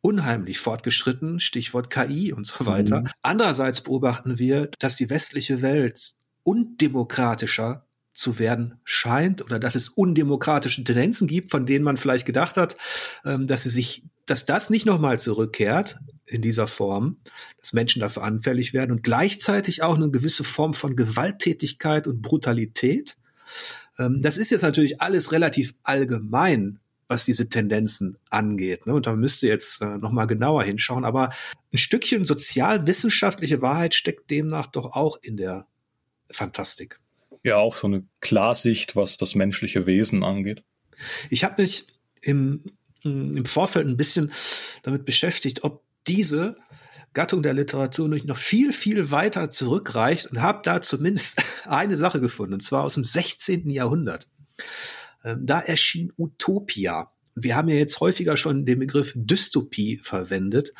[0.00, 3.02] unheimlich fortgeschritten, Stichwort KI und so weiter.
[3.02, 3.08] Mhm.
[3.22, 7.86] Andererseits beobachten wir, dass die westliche Welt undemokratischer
[8.18, 12.76] zu werden scheint oder dass es undemokratische Tendenzen gibt, von denen man vielleicht gedacht hat,
[13.24, 17.18] ähm, dass sie sich, dass das nicht nochmal zurückkehrt in dieser Form,
[17.60, 23.16] dass Menschen dafür anfällig werden und gleichzeitig auch eine gewisse Form von Gewalttätigkeit und Brutalität.
[23.98, 28.86] Ähm, das ist jetzt natürlich alles relativ allgemein was diese Tendenzen angeht.
[28.86, 28.94] Ne?
[28.94, 31.04] Und da müsste jetzt äh, noch mal genauer hinschauen.
[31.04, 31.30] Aber
[31.72, 35.66] ein Stückchen sozialwissenschaftliche Wahrheit steckt demnach doch auch in der
[36.30, 37.00] Fantastik.
[37.42, 40.62] Ja, auch so eine Klarsicht, was das menschliche Wesen angeht.
[41.30, 41.86] Ich habe mich
[42.20, 42.64] im,
[43.02, 44.32] im Vorfeld ein bisschen
[44.82, 46.56] damit beschäftigt, ob diese
[47.14, 52.20] Gattung der Literatur nicht noch viel, viel weiter zurückreicht und habe da zumindest eine Sache
[52.20, 53.70] gefunden, und zwar aus dem 16.
[53.70, 54.28] Jahrhundert.
[55.24, 57.10] Ähm, da erschien Utopia.
[57.40, 60.72] Wir haben ja jetzt häufiger schon den Begriff Dystopie verwendet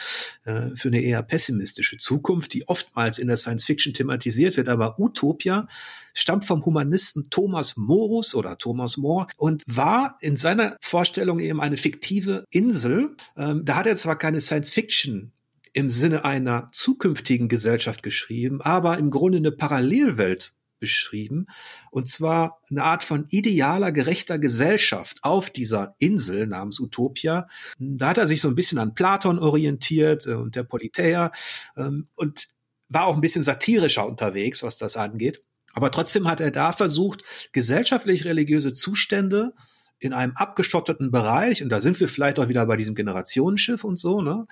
[0.45, 4.69] äh, für eine eher pessimistische Zukunft, die oftmals in der Science Fiction thematisiert wird.
[4.69, 5.69] Aber Utopia
[6.15, 11.77] stammt vom Humanisten Thomas Morus oder Thomas More und war in seiner Vorstellung eben eine
[11.77, 13.15] fiktive Insel.
[13.37, 15.33] Ähm, da hat er zwar keine Science Fiction
[15.73, 21.47] im Sinne einer zukünftigen Gesellschaft geschrieben, aber im Grunde eine Parallelwelt beschrieben.
[21.91, 27.49] Und zwar eine Art von idealer, gerechter Gesellschaft auf dieser Insel namens Utopia.
[27.79, 31.33] Da hat er sich so ein bisschen an Platon orientiert äh, und der Politeia
[31.77, 32.49] ähm, und
[32.89, 35.43] war auch ein bisschen satirischer unterwegs, was das angeht.
[35.73, 39.53] Aber trotzdem hat er da versucht, gesellschaftlich-religiöse Zustände
[40.01, 43.99] in einem abgeschotteten Bereich, und da sind wir vielleicht auch wieder bei diesem Generationenschiff und
[43.99, 44.47] so, ne,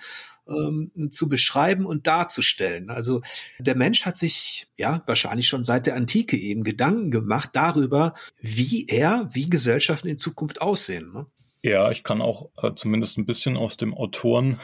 [0.47, 2.89] ähm, zu beschreiben und darzustellen.
[2.89, 3.21] Also
[3.59, 8.85] der Mensch hat sich ja wahrscheinlich schon seit der Antike eben Gedanken gemacht darüber, wie
[8.87, 11.11] er, wie Gesellschaften in Zukunft aussehen.
[11.13, 11.25] Ne?
[11.63, 14.59] Ja, ich kann auch äh, zumindest ein bisschen aus dem Autoren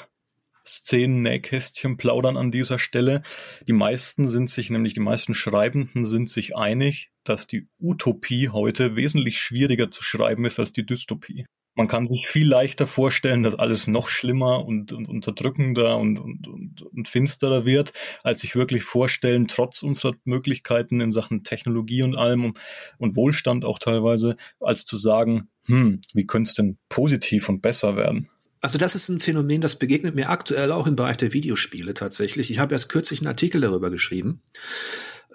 [0.65, 3.21] Szenen-Nähkästchen plaudern an dieser Stelle.
[3.67, 8.95] Die meisten sind sich, nämlich die meisten Schreibenden sind sich einig, dass die Utopie heute
[8.95, 11.45] wesentlich schwieriger zu schreiben ist als die Dystopie.
[11.75, 16.47] Man kann sich viel leichter vorstellen, dass alles noch schlimmer und, und unterdrückender und, und,
[16.47, 22.15] und, und finsterer wird, als sich wirklich vorstellen, trotz unserer Möglichkeiten in Sachen Technologie und
[22.15, 22.53] allem
[22.99, 27.95] und Wohlstand auch teilweise, als zu sagen, hm, wie könnte es denn positiv und besser
[27.95, 28.29] werden?
[28.63, 32.49] Also das ist ein Phänomen, das begegnet mir aktuell auch im Bereich der Videospiele tatsächlich.
[32.49, 34.41] Ich habe erst kürzlich einen Artikel darüber geschrieben,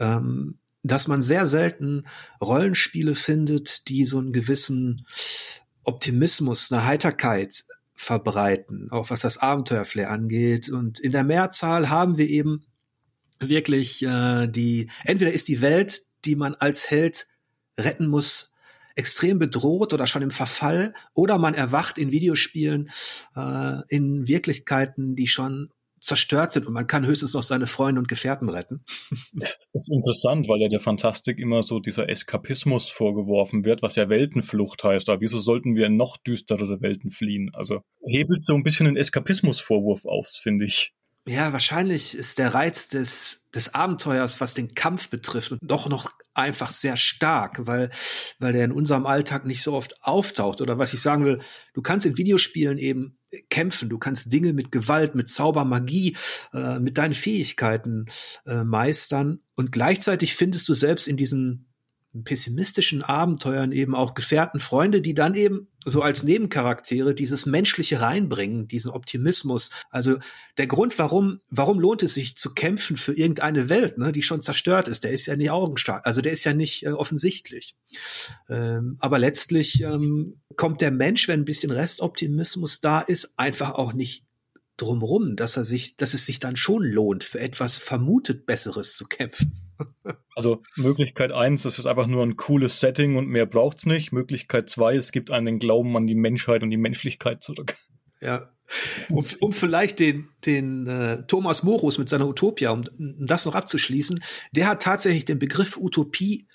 [0.00, 2.06] ähm, dass man sehr selten
[2.40, 5.04] Rollenspiele findet, die so einen gewissen
[5.84, 10.70] Optimismus, eine Heiterkeit verbreiten, auch was das Abenteuerflair angeht.
[10.70, 12.64] Und in der Mehrzahl haben wir eben
[13.40, 17.26] wirklich äh, die, entweder ist die Welt, die man als Held
[17.78, 18.52] retten muss,
[18.98, 22.90] extrem bedroht oder schon im Verfall oder man erwacht in Videospielen
[23.36, 28.08] äh, in Wirklichkeiten, die schon zerstört sind und man kann höchstens noch seine Freunde und
[28.08, 28.84] Gefährten retten.
[29.32, 34.08] Das ist interessant, weil ja der Fantastik immer so dieser Eskapismus vorgeworfen wird, was ja
[34.08, 35.08] Weltenflucht heißt.
[35.08, 37.50] Aber wieso sollten wir in noch düsterere Welten fliehen?
[37.52, 40.92] Also hebelt so ein bisschen den Eskapismusvorwurf aus, finde ich.
[41.28, 46.70] Ja, wahrscheinlich ist der Reiz des, des Abenteuers, was den Kampf betrifft, doch noch einfach
[46.70, 47.90] sehr stark, weil,
[48.38, 50.62] weil der in unserem Alltag nicht so oft auftaucht.
[50.62, 51.40] Oder was ich sagen will,
[51.74, 53.18] du kannst in Videospielen eben
[53.50, 56.16] kämpfen, du kannst Dinge mit Gewalt, mit Zauber, Magie,
[56.54, 58.06] äh, mit deinen Fähigkeiten
[58.46, 61.67] äh, meistern und gleichzeitig findest du selbst in diesen
[62.24, 68.68] pessimistischen Abenteuern eben auch Gefährten, Freunde, die dann eben so als Nebencharaktere dieses Menschliche reinbringen,
[68.68, 69.70] diesen Optimismus.
[69.90, 70.18] Also
[70.56, 74.42] der Grund, warum, warum lohnt es sich zu kämpfen für irgendeine Welt, ne, die schon
[74.42, 77.76] zerstört ist, der ist ja nicht augenstark, also der ist ja nicht äh, offensichtlich.
[78.48, 83.92] Ähm, aber letztlich ähm, kommt der Mensch, wenn ein bisschen Restoptimismus da ist, einfach auch
[83.92, 84.24] nicht
[84.78, 89.06] drumrum, dass er sich, dass es sich dann schon lohnt, für etwas vermutet Besseres zu
[89.06, 89.52] kämpfen.
[90.34, 94.12] Also Möglichkeit eins, es ist einfach nur ein cooles Setting und mehr braucht's nicht.
[94.12, 97.74] Möglichkeit zwei, es gibt einen Glauben an die Menschheit und die Menschlichkeit zurück.
[98.20, 98.52] Ja.
[99.08, 103.54] Um, um vielleicht den, den äh, Thomas Morus mit seiner Utopia, um, um das noch
[103.56, 106.46] abzuschließen, der hat tatsächlich den Begriff Utopie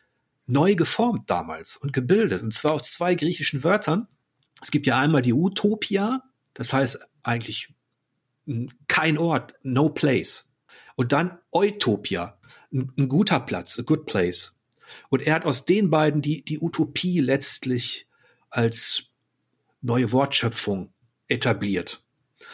[0.46, 2.42] neu geformt damals und gebildet.
[2.42, 4.08] Und zwar aus zwei griechischen Wörtern.
[4.62, 6.22] Es gibt ja einmal die Utopia,
[6.54, 7.74] das heißt eigentlich
[8.88, 10.50] kein Ort, no place.
[10.96, 12.38] Und dann Utopia,
[12.72, 14.56] ein, ein guter Platz, a good place.
[15.10, 18.08] Und er hat aus den beiden die, die Utopie letztlich
[18.50, 19.06] als
[19.82, 20.94] neue Wortschöpfung
[21.28, 22.04] etabliert.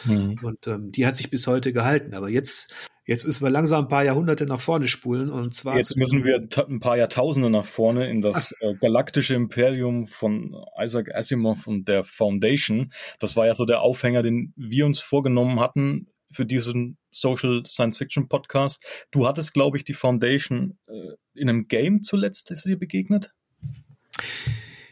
[0.04, 0.38] Mhm.
[0.42, 2.14] Und ähm, die hat sich bis heute gehalten.
[2.14, 2.72] Aber jetzt,
[3.10, 5.30] jetzt müssen wir langsam ein paar Jahrhunderte nach vorne spulen.
[5.30, 10.06] Und zwar jetzt müssen wir ein paar Jahrtausende nach vorne in das äh, galaktische Imperium
[10.06, 12.92] von Isaac Asimov und der Foundation.
[13.18, 17.98] Das war ja so der Aufhänger, den wir uns vorgenommen hatten für diesen Social Science
[17.98, 18.86] Fiction Podcast.
[19.10, 23.32] Du hattest, glaube ich, die Foundation äh, in einem Game zuletzt, ist dir begegnet?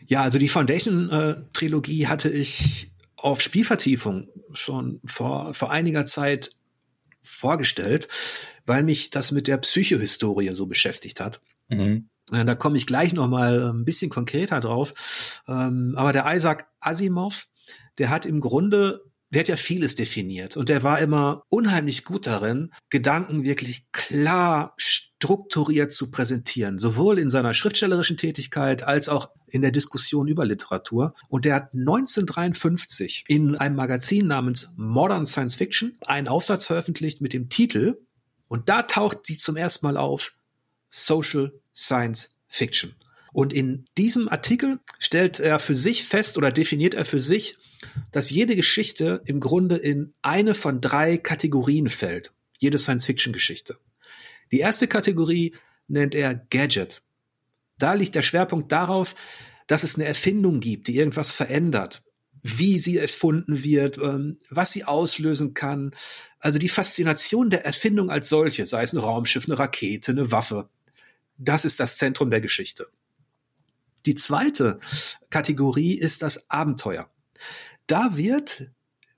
[0.08, 6.50] Ja, also die Foundation-Trilogie äh, hatte ich auf Spielvertiefung schon vor, vor einiger Zeit
[7.28, 8.08] vorgestellt,
[8.66, 11.40] weil mich das mit der Psychohistorie so beschäftigt hat.
[11.68, 12.08] Mhm.
[12.32, 15.42] Äh, da komme ich gleich noch mal ein bisschen konkreter drauf.
[15.46, 17.46] Ähm, aber der Isaac Asimov,
[17.98, 22.26] der hat im Grunde der hat ja vieles definiert und der war immer unheimlich gut
[22.26, 29.62] darin, Gedanken wirklich klar, strukturiert zu präsentieren, sowohl in seiner schriftstellerischen Tätigkeit als auch in
[29.62, 31.14] der Diskussion über Literatur.
[31.28, 37.32] Und der hat 1953 in einem Magazin namens Modern Science Fiction einen Aufsatz veröffentlicht mit
[37.32, 37.98] dem Titel,
[38.48, 40.32] und da taucht sie zum ersten Mal auf,
[40.88, 42.94] Social Science Fiction.
[43.32, 47.58] Und in diesem Artikel stellt er für sich fest oder definiert er für sich,
[48.12, 52.32] dass jede Geschichte im Grunde in eine von drei Kategorien fällt.
[52.58, 53.78] Jede Science-Fiction-Geschichte.
[54.50, 55.54] Die erste Kategorie
[55.86, 57.02] nennt er Gadget.
[57.78, 59.14] Da liegt der Schwerpunkt darauf,
[59.66, 62.02] dass es eine Erfindung gibt, die irgendwas verändert,
[62.42, 65.94] wie sie erfunden wird, ähm, was sie auslösen kann.
[66.40, 70.68] Also die Faszination der Erfindung als solche, sei es ein Raumschiff, eine Rakete, eine Waffe.
[71.36, 72.88] Das ist das Zentrum der Geschichte.
[74.06, 74.80] Die zweite
[75.30, 77.10] Kategorie ist das Abenteuer
[77.88, 78.70] da wird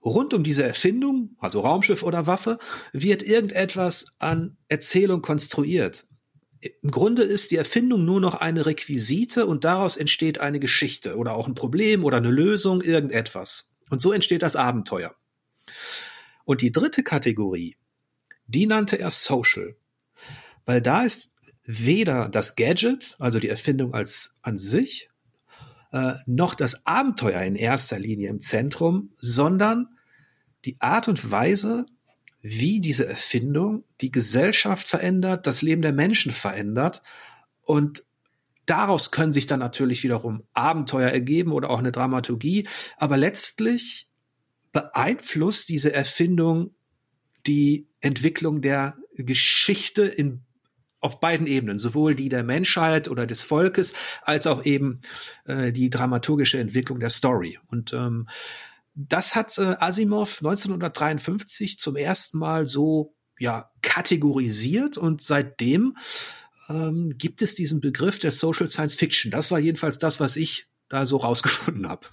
[0.03, 2.59] rund um diese Erfindung, also Raumschiff oder Waffe,
[2.93, 6.07] wird irgendetwas an Erzählung konstruiert.
[6.61, 11.35] Im Grunde ist die Erfindung nur noch eine Requisite und daraus entsteht eine Geschichte oder
[11.35, 13.73] auch ein Problem oder eine Lösung, irgendetwas.
[13.89, 15.15] Und so entsteht das Abenteuer.
[16.45, 17.77] Und die dritte Kategorie,
[18.47, 19.77] die nannte er Social,
[20.67, 21.33] weil da ist
[21.65, 25.09] weder das Gadget, also die Erfindung als an sich,
[25.93, 29.89] äh, noch das Abenteuer in erster Linie im Zentrum, sondern
[30.65, 31.87] die Art und Weise,
[32.43, 37.03] wie diese Erfindung die Gesellschaft verändert, das Leben der Menschen verändert.
[37.63, 38.05] Und
[38.67, 42.69] daraus können sich dann natürlich wiederum Abenteuer ergeben oder auch eine Dramaturgie.
[42.97, 44.09] Aber letztlich
[44.73, 46.75] beeinflusst diese Erfindung
[47.47, 50.43] die Entwicklung der Geschichte in
[51.01, 55.01] auf beiden Ebenen, sowohl die der Menschheit oder des Volkes, als auch eben
[55.47, 57.59] äh, die dramaturgische Entwicklung der Story.
[57.69, 58.29] Und ähm,
[58.95, 65.97] das hat äh, Asimov 1953 zum ersten Mal so ja kategorisiert und seitdem
[66.69, 69.31] ähm, gibt es diesen Begriff der Social Science Fiction.
[69.31, 72.09] Das war jedenfalls das, was ich da so rausgefunden habe.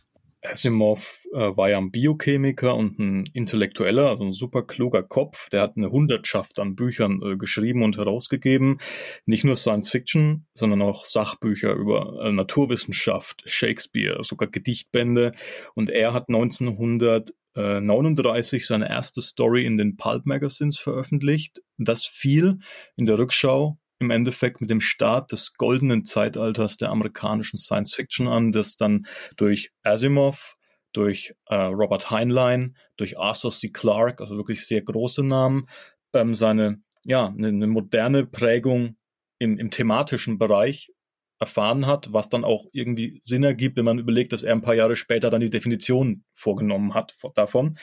[0.51, 5.49] Asimov äh, war ja ein Biochemiker und ein Intellektueller, also ein super kluger Kopf.
[5.49, 8.79] Der hat eine Hundertschaft an Büchern äh, geschrieben und herausgegeben.
[9.25, 15.33] Nicht nur Science Fiction, sondern auch Sachbücher über äh, Naturwissenschaft, Shakespeare, sogar Gedichtbände.
[15.75, 21.62] Und er hat 1939 seine erste Story in den Pulp Magazines veröffentlicht.
[21.77, 22.60] Das fiel
[22.95, 28.27] in der Rückschau im Endeffekt mit dem Start des goldenen Zeitalters der amerikanischen Science Fiction
[28.27, 30.55] an, das dann durch Asimov,
[30.93, 33.69] durch äh, Robert Heinlein, durch Arthur C.
[33.69, 35.67] Clarke, also wirklich sehr große Namen,
[36.13, 38.97] ähm, seine ja eine, eine moderne Prägung
[39.39, 40.91] im, im thematischen Bereich
[41.39, 44.73] erfahren hat, was dann auch irgendwie Sinn ergibt, wenn man überlegt, dass er ein paar
[44.73, 47.77] Jahre später dann die Definition vorgenommen hat davon.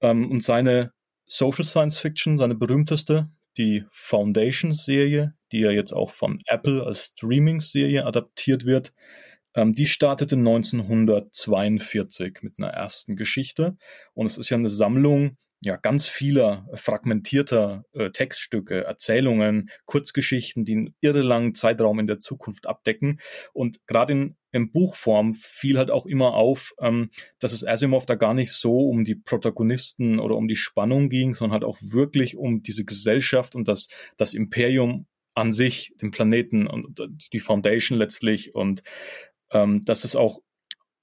[0.00, 0.92] Ähm, und seine
[1.26, 8.06] Social Science Fiction, seine berühmteste, die Foundation-Serie, die ja jetzt auch von Apple als Streaming-Serie
[8.06, 8.94] adaptiert wird,
[9.54, 13.76] ähm, die startete 1942 mit einer ersten Geschichte.
[14.14, 20.72] Und es ist ja eine Sammlung ja, ganz vieler fragmentierter äh, Textstücke, Erzählungen, Kurzgeschichten, die
[20.72, 23.20] einen irre langen Zeitraum in der Zukunft abdecken.
[23.52, 28.16] Und gerade in, in Buchform fiel halt auch immer auf, ähm, dass es Asimov da
[28.16, 32.36] gar nicht so um die Protagonisten oder um die Spannung ging, sondern halt auch wirklich
[32.36, 38.52] um diese Gesellschaft und das, das Imperium an sich, den Planeten und die Foundation letztlich.
[38.56, 38.82] Und
[39.52, 40.40] ähm, dass es auch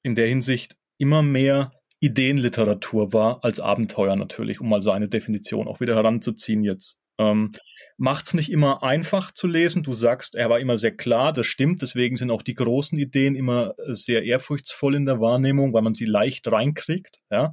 [0.04, 5.67] in der Hinsicht immer mehr Ideenliteratur war als Abenteuer natürlich, um mal so eine Definition
[5.67, 7.51] auch wieder heranzuziehen jetzt Ähm,
[7.97, 9.83] Macht es nicht immer einfach zu lesen.
[9.83, 11.81] Du sagst, er war immer sehr klar, das stimmt.
[11.81, 16.05] Deswegen sind auch die großen Ideen immer sehr ehrfurchtsvoll in der Wahrnehmung, weil man sie
[16.05, 17.18] leicht reinkriegt.
[17.29, 17.51] Ja?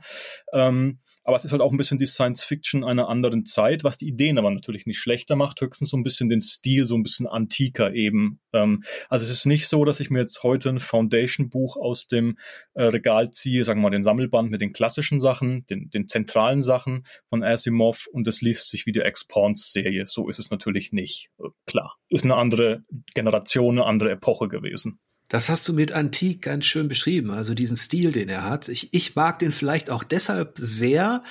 [0.53, 3.97] Ähm, aber es ist halt auch ein bisschen die Science Fiction einer anderen Zeit, was
[3.97, 7.03] die Ideen aber natürlich nicht schlechter macht, höchstens so ein bisschen den Stil, so ein
[7.03, 8.41] bisschen antiker eben.
[8.53, 12.39] Ähm, also es ist nicht so, dass ich mir jetzt heute ein Foundation-Buch aus dem
[12.75, 16.63] äh, Regal ziehe, sagen wir mal den Sammelband mit den klassischen Sachen, den, den zentralen
[16.63, 20.07] Sachen von Asimov und das liest sich wie die X-Pawns-Serie.
[20.07, 21.31] So ist es natürlich nicht.
[21.41, 22.85] Äh, klar, ist eine andere
[23.15, 25.01] Generation, eine andere Epoche gewesen.
[25.29, 28.69] Das hast du mit Antik ganz schön beschrieben, also diesen Stil, den er hat.
[28.69, 31.23] Ich, ich mag den vielleicht auch deshalb sehr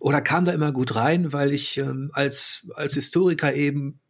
[0.00, 4.00] oder kam da immer gut rein, weil ich ähm, als, als Historiker eben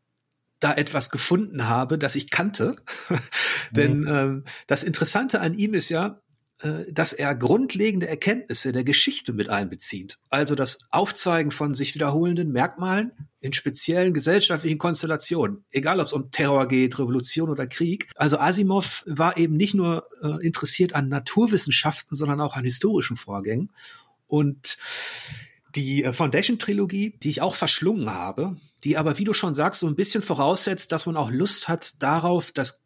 [0.60, 2.76] da etwas gefunden habe, das ich kannte.
[3.70, 4.08] Denn mhm.
[4.08, 6.22] ähm, das Interessante an ihm ist ja,
[6.88, 10.18] dass er grundlegende Erkenntnisse der Geschichte mit einbezieht.
[10.30, 16.30] Also das Aufzeigen von sich wiederholenden Merkmalen in speziellen gesellschaftlichen Konstellationen, egal ob es um
[16.30, 18.08] Terror geht, Revolution oder Krieg.
[18.14, 23.70] Also Asimov war eben nicht nur äh, interessiert an Naturwissenschaften, sondern auch an historischen Vorgängen.
[24.26, 24.78] Und
[25.74, 29.88] die äh, Foundation-Trilogie, die ich auch verschlungen habe, die aber, wie du schon sagst, so
[29.88, 32.82] ein bisschen voraussetzt, dass man auch Lust hat darauf, das,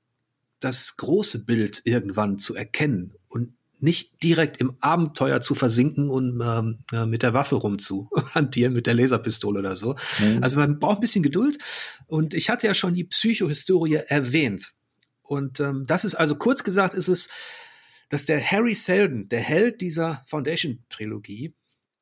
[0.59, 6.79] das große Bild irgendwann zu erkennen und nicht direkt im Abenteuer zu versinken und ähm,
[6.93, 9.95] äh, mit der Waffe rumzuhantieren, mit der Laserpistole oder so.
[10.21, 10.43] Mhm.
[10.43, 11.59] Also man braucht ein bisschen Geduld.
[12.07, 14.73] Und ich hatte ja schon die Psychohistorie erwähnt.
[15.23, 17.29] Und ähm, das ist also kurz gesagt, ist es,
[18.09, 21.55] dass der Harry Seldon, der Held dieser Foundation-Trilogie,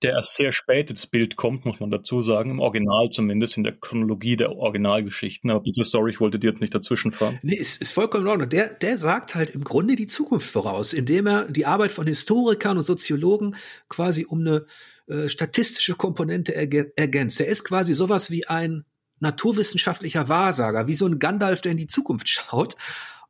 [0.03, 3.65] der erst sehr spät ins Bild kommt, muss man dazu sagen, im Original zumindest, in
[3.65, 5.51] der Chronologie der Originalgeschichten.
[5.51, 7.39] Aber bitte, sorry, ich wollte dir jetzt nicht dazwischen fahren.
[7.43, 8.49] Nee, ist, ist vollkommen in Ordnung.
[8.51, 12.77] Der, der sagt halt im Grunde die Zukunft voraus, indem er die Arbeit von Historikern
[12.77, 13.57] und Soziologen
[13.89, 14.67] quasi um eine
[15.09, 17.41] äh, statistische Komponente erg ergänzt.
[17.41, 18.85] Er ist quasi sowas wie ein
[19.21, 22.77] naturwissenschaftlicher Wahrsager, wie so ein Gandalf, der in die Zukunft schaut.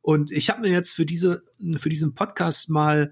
[0.01, 1.43] Und ich habe mir jetzt für diese,
[1.77, 3.11] für diesen Podcast mal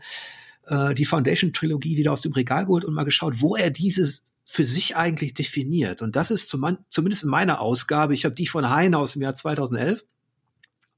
[0.67, 4.63] äh, die Foundation-Trilogie wieder aus dem Regal geholt und mal geschaut, wo er dieses für
[4.63, 6.01] sich eigentlich definiert.
[6.01, 9.23] Und das ist zum, zumindest in meiner Ausgabe, ich habe die von Heine aus dem
[9.23, 10.05] Jahr 2011,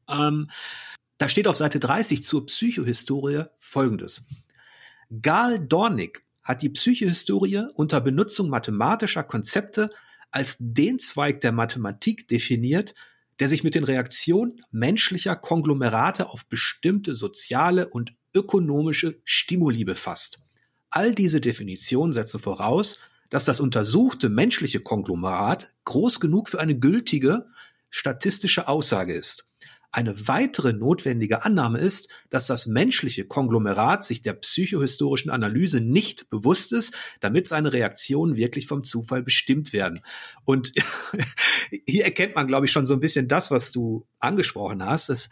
[0.09, 0.49] ähm,
[1.17, 4.25] da steht auf Seite 30 zur Psychohistorie folgendes.
[5.21, 9.89] Gal Dornick hat die Psychohistorie unter Benutzung mathematischer Konzepte
[10.31, 12.93] als den Zweig der Mathematik definiert,
[13.39, 20.39] der sich mit den Reaktionen menschlicher Konglomerate auf bestimmte soziale und ökonomische Stimuli befasst.
[20.89, 27.45] All diese Definitionen setzen voraus, dass das untersuchte menschliche Konglomerat groß genug für eine gültige
[27.89, 29.45] statistische Aussage ist.
[29.97, 36.71] Eine weitere notwendige Annahme ist, dass das menschliche Konglomerat sich der psychohistorischen Analyse nicht bewusst
[36.71, 40.01] ist, damit seine Reaktionen wirklich vom Zufall bestimmt werden.
[40.45, 40.71] Und
[41.87, 45.09] hier erkennt man, glaube ich, schon so ein bisschen das, was du angesprochen hast.
[45.09, 45.29] Das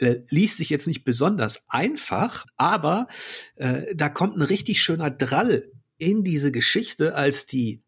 [0.00, 3.08] äh, liest sich jetzt nicht besonders einfach, aber
[3.56, 7.80] äh, da kommt ein richtig schöner Drall in diese Geschichte, als die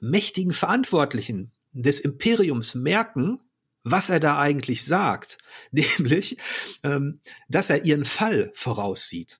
[0.00, 3.38] mächtigen Verantwortlichen des Imperiums merken,
[3.84, 5.38] was er da eigentlich sagt,
[5.70, 6.38] nämlich,
[6.82, 9.38] ähm, dass er ihren Fall voraussieht.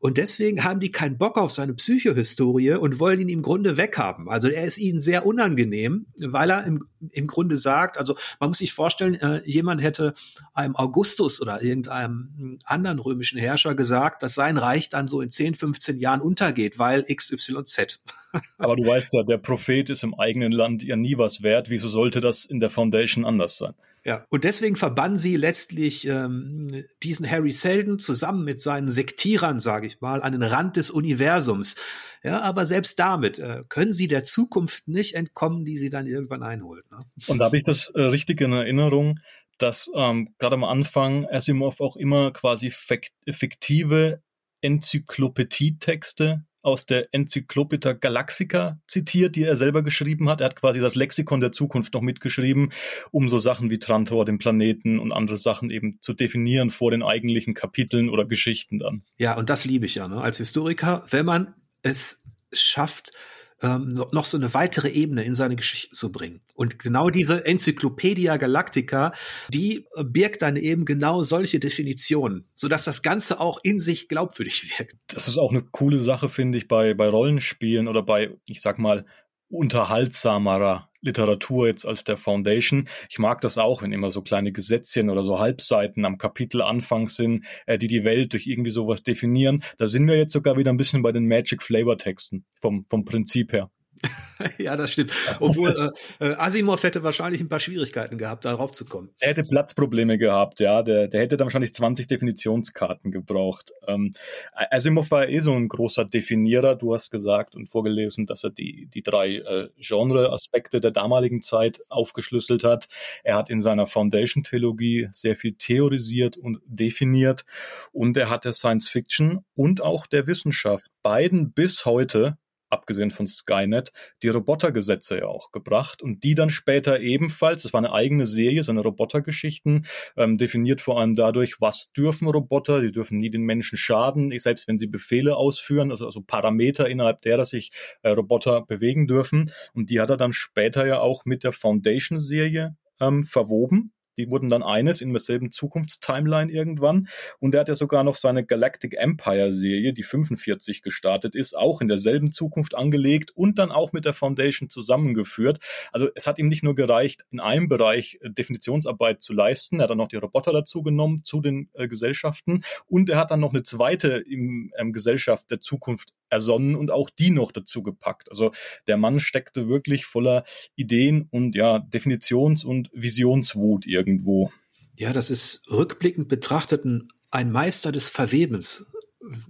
[0.00, 4.28] Und deswegen haben die keinen Bock auf seine Psychohistorie und wollen ihn im Grunde weghaben.
[4.28, 8.58] Also er ist ihnen sehr unangenehm, weil er im, im Grunde sagt, also man muss
[8.58, 10.14] sich vorstellen, äh, jemand hätte
[10.54, 15.54] einem Augustus oder irgendeinem anderen römischen Herrscher gesagt, dass sein Reich dann so in 10,
[15.54, 18.00] 15 Jahren untergeht, weil XYZ.
[18.58, 21.70] Aber du weißt ja, der Prophet ist im eigenen Land ja nie was wert.
[21.70, 23.74] Wieso sollte das in der Foundation anders sein?
[24.06, 29.88] Ja, und deswegen verbannen sie letztlich ähm, diesen Harry Selden zusammen mit seinen Sektierern, sage
[29.88, 31.74] ich mal, an den Rand des Universums.
[32.22, 36.44] Ja, aber selbst damit äh, können sie der Zukunft nicht entkommen, die sie dann irgendwann
[36.44, 36.88] einholt.
[36.92, 37.00] Ne?
[37.26, 39.18] Und da habe ich das äh, richtig in Erinnerung,
[39.58, 44.22] dass ähm, gerade am Anfang Asimov auch immer quasi fiktive
[44.60, 50.40] Enzyklopädie-Texte aus der Enzyklopädie Galaxica zitiert, die er selber geschrieben hat.
[50.40, 52.72] Er hat quasi das Lexikon der Zukunft noch mitgeschrieben,
[53.12, 57.02] um so Sachen wie Trantor, den Planeten und andere Sachen eben zu definieren vor den
[57.02, 59.04] eigentlichen Kapiteln oder Geschichten dann.
[59.16, 60.20] Ja, und das liebe ich ja ne?
[60.20, 62.18] als Historiker, wenn man es
[62.52, 63.12] schafft,
[63.62, 66.40] ähm, noch so eine weitere Ebene in seine Geschichte zu bringen.
[66.54, 69.12] Und genau diese Enzyklopädia Galactica,
[69.48, 74.94] die birgt dann eben genau solche Definitionen, sodass das Ganze auch in sich glaubwürdig wirkt.
[75.08, 78.78] Das ist auch eine coole Sache, finde ich, bei, bei Rollenspielen oder bei, ich sag
[78.78, 79.06] mal,
[79.48, 82.88] unterhaltsamerer Literatur jetzt als der Foundation.
[83.08, 87.08] Ich mag das auch, wenn immer so kleine Gesetzchen oder so Halbseiten am Kapitel Anfang
[87.08, 89.62] sind, äh, die die Welt durch irgendwie sowas definieren.
[89.78, 93.04] Da sind wir jetzt sogar wieder ein bisschen bei den Magic Flavor Texten vom, vom
[93.04, 93.70] Prinzip her.
[94.58, 95.12] ja, das stimmt.
[95.40, 99.10] Obwohl äh, äh, Asimov hätte wahrscheinlich ein paar Schwierigkeiten gehabt, darauf zu kommen.
[99.18, 100.82] Er hätte Platzprobleme gehabt, ja.
[100.82, 103.72] Der, der hätte dann wahrscheinlich 20 Definitionskarten gebraucht.
[103.86, 104.12] Ähm,
[104.52, 106.76] Asimov war eh so ein großer Definierer.
[106.76, 111.80] Du hast gesagt und vorgelesen, dass er die, die drei äh, Genre-Aspekte der damaligen Zeit
[111.88, 112.88] aufgeschlüsselt hat.
[113.24, 117.44] Er hat in seiner Foundation-Trilogie sehr viel theorisiert und definiert.
[117.92, 122.36] Und er hat der Science Fiction und auch der Wissenschaft beiden bis heute
[122.68, 123.92] abgesehen von Skynet,
[124.22, 128.62] die Robotergesetze ja auch gebracht und die dann später ebenfalls, das war eine eigene Serie,
[128.62, 129.86] seine Robotergeschichten,
[130.16, 134.68] ähm, definiert vor allem dadurch, was dürfen Roboter, die dürfen nie den Menschen schaden, selbst
[134.68, 139.52] wenn sie Befehle ausführen, also, also Parameter innerhalb derer sich äh, Roboter bewegen dürfen.
[139.72, 144.48] Und die hat er dann später ja auch mit der Foundation-Serie ähm, verwoben die wurden
[144.48, 147.08] dann eines in derselben Zukunftstimeline irgendwann.
[147.38, 151.80] Und er hat ja sogar noch seine Galactic Empire Serie, die 45 gestartet ist, auch
[151.80, 155.58] in derselben Zukunft angelegt und dann auch mit der Foundation zusammengeführt.
[155.92, 159.80] Also es hat ihm nicht nur gereicht, in einem Bereich äh, Definitionsarbeit zu leisten.
[159.80, 163.30] Er hat dann noch die Roboter dazu genommen zu den äh, Gesellschaften und er hat
[163.30, 167.82] dann noch eine zweite im, ähm, Gesellschaft der Zukunft ersonnen und auch die noch dazu
[167.82, 168.30] gepackt.
[168.30, 168.50] Also
[168.86, 170.44] der Mann steckte wirklich voller
[170.74, 174.50] Ideen und ja, Definitions- und Visionswut irgendwo.
[174.94, 176.84] Ja, das ist rückblickend betrachtet
[177.30, 178.86] ein Meister des Verwebens.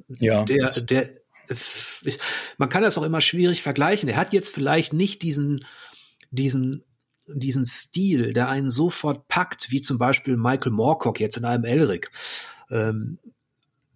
[0.09, 0.45] Ja.
[0.45, 1.09] Der, der,
[2.59, 4.09] man kann das auch immer schwierig vergleichen.
[4.09, 5.65] Er hat jetzt vielleicht nicht diesen,
[6.31, 6.83] diesen,
[7.29, 12.11] diesen Stil, der einen sofort packt, wie zum Beispiel Michael Moorcock jetzt in einem Elric,
[12.71, 13.19] ähm,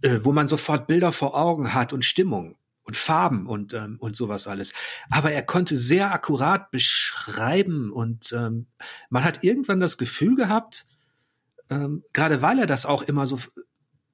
[0.03, 2.57] äh, wo man sofort Bilder vor Augen hat und Stimmung
[2.91, 4.73] und Farben und, ähm, und sowas alles.
[5.11, 8.67] Aber er konnte sehr akkurat beschreiben und ähm,
[9.11, 10.87] man hat irgendwann das Gefühl gehabt,
[11.71, 13.39] ähm, gerade weil er das auch immer so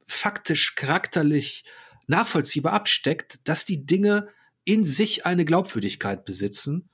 [0.05, 1.64] faktisch, charakterlich
[2.07, 4.29] nachvollziehbar absteckt, dass die Dinge
[4.64, 6.91] in sich eine Glaubwürdigkeit besitzen.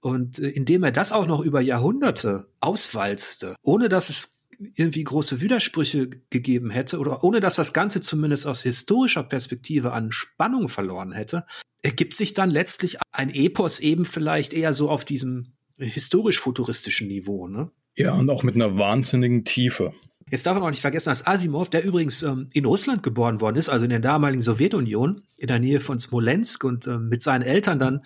[0.00, 4.33] Und äh, indem er das auch noch über Jahrhunderte auswalzte, ohne dass es
[4.74, 10.12] irgendwie große Widersprüche gegeben hätte oder ohne dass das Ganze zumindest aus historischer Perspektive an
[10.12, 11.44] Spannung verloren hätte,
[11.82, 17.48] ergibt sich dann letztlich ein Epos eben vielleicht eher so auf diesem historisch-futuristischen Niveau.
[17.48, 17.70] Ne?
[17.96, 19.92] Ja, und auch mit einer wahnsinnigen Tiefe.
[20.30, 23.56] Jetzt darf man auch nicht vergessen, dass Asimov, der übrigens ähm, in Russland geboren worden
[23.56, 27.42] ist, also in der damaligen Sowjetunion, in der Nähe von Smolensk und ähm, mit seinen
[27.42, 28.04] Eltern dann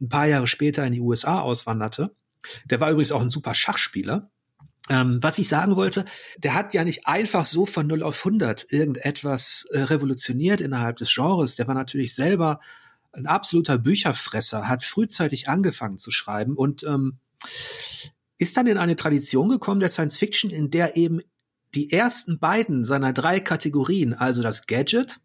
[0.00, 2.14] ein paar Jahre später in die USA auswanderte.
[2.64, 4.30] Der war übrigens auch ein super Schachspieler.
[4.90, 6.04] Ähm, was ich sagen wollte,
[6.38, 11.14] der hat ja nicht einfach so von 0 auf 100 irgendetwas äh, revolutioniert innerhalb des
[11.14, 11.54] Genres.
[11.54, 12.58] Der war natürlich selber
[13.12, 17.18] ein absoluter Bücherfresser, hat frühzeitig angefangen zu schreiben und ähm,
[18.36, 21.20] ist dann in eine Tradition gekommen der Science Fiction, in der eben
[21.72, 25.20] die ersten beiden seiner drei Kategorien, also das Gadget,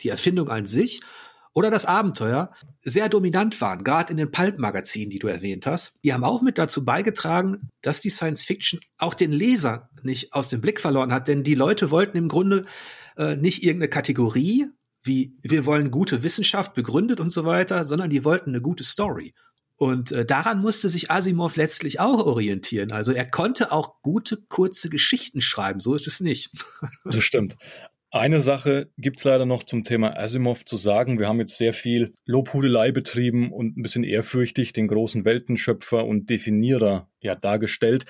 [0.00, 1.02] die Erfindung an sich
[1.54, 5.94] oder das Abenteuer sehr dominant waren, gerade in den Pulp-Magazinen, die du erwähnt hast.
[6.02, 10.48] Die haben auch mit dazu beigetragen, dass die Science Fiction auch den Leser nicht aus
[10.48, 12.64] dem Blick verloren hat, denn die Leute wollten im Grunde
[13.16, 14.68] äh, nicht irgendeine Kategorie,
[15.02, 19.34] wie wir wollen gute Wissenschaft begründet und so weiter, sondern die wollten eine gute Story.
[19.76, 22.92] Und äh, daran musste sich Asimov letztlich auch orientieren.
[22.92, 25.80] Also er konnte auch gute, kurze Geschichten schreiben.
[25.80, 26.52] So ist es nicht.
[27.04, 27.56] Das stimmt.
[28.14, 31.18] Eine Sache gibt's leider noch zum Thema Asimov zu sagen.
[31.18, 36.28] Wir haben jetzt sehr viel Lobhudelei betrieben und ein bisschen ehrfürchtig den großen Weltenschöpfer und
[36.28, 38.04] Definierer ja dargestellt.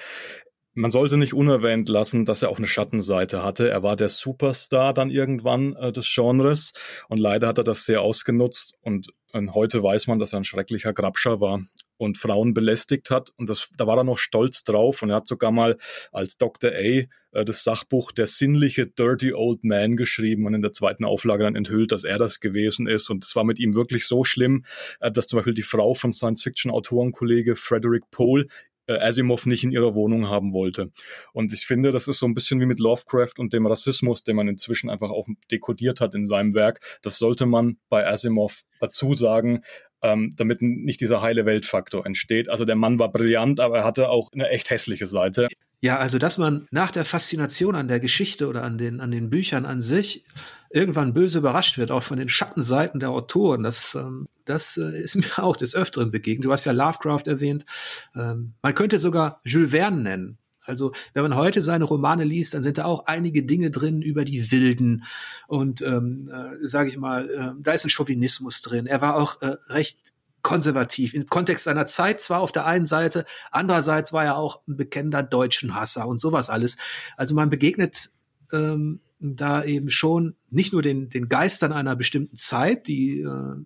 [0.74, 3.70] Man sollte nicht unerwähnt lassen, dass er auch eine Schattenseite hatte.
[3.70, 6.72] Er war der Superstar dann irgendwann äh, des Genres
[7.08, 10.44] und leider hat er das sehr ausgenutzt und, und heute weiß man, dass er ein
[10.44, 11.60] schrecklicher Grabscher war
[12.02, 13.30] und Frauen belästigt hat.
[13.36, 15.78] Und das, da war er noch stolz drauf und er hat sogar mal
[16.10, 16.70] als Dr.
[16.70, 21.44] A äh, das Sachbuch Der sinnliche Dirty Old Man geschrieben und in der zweiten Auflage
[21.44, 23.08] dann enthüllt, dass er das gewesen ist.
[23.10, 24.64] Und es war mit ihm wirklich so schlimm,
[25.00, 28.48] äh, dass zum Beispiel die Frau von Science-Fiction-Autorenkollege Frederick Pohl
[28.86, 30.90] äh, Asimov nicht in ihrer Wohnung haben wollte.
[31.32, 34.36] Und ich finde, das ist so ein bisschen wie mit Lovecraft und dem Rassismus, den
[34.36, 36.80] man inzwischen einfach auch dekodiert hat in seinem Werk.
[37.02, 39.62] Das sollte man bei Asimov dazu sagen,
[40.02, 42.48] ähm, damit nicht dieser heile Weltfaktor entsteht.
[42.48, 45.48] Also der Mann war brillant, aber er hatte auch eine echt hässliche Seite.
[45.80, 49.30] Ja, also dass man nach der Faszination an der Geschichte oder an den, an den
[49.30, 50.24] Büchern an sich
[50.70, 55.16] irgendwann böse überrascht wird, auch von den Schattenseiten der Autoren, das, ähm, das äh, ist
[55.16, 56.44] mir auch des Öfteren begegnet.
[56.44, 57.66] Du hast ja Lovecraft erwähnt.
[58.14, 60.38] Ähm, man könnte sogar Jules Verne nennen.
[60.64, 64.24] Also wenn man heute seine Romane liest, dann sind da auch einige Dinge drin über
[64.24, 65.04] die Wilden
[65.48, 68.86] und ähm, äh, sage ich mal, äh, da ist ein Chauvinismus drin.
[68.86, 69.98] Er war auch äh, recht
[70.42, 74.76] konservativ im Kontext seiner Zeit zwar auf der einen Seite, andererseits war er auch ein
[74.76, 76.76] bekennender deutschen Hasser und sowas alles.
[77.16, 78.10] Also man begegnet
[78.52, 83.56] ähm, da eben schon nicht nur den, den Geistern einer bestimmten Zeit, die, äh,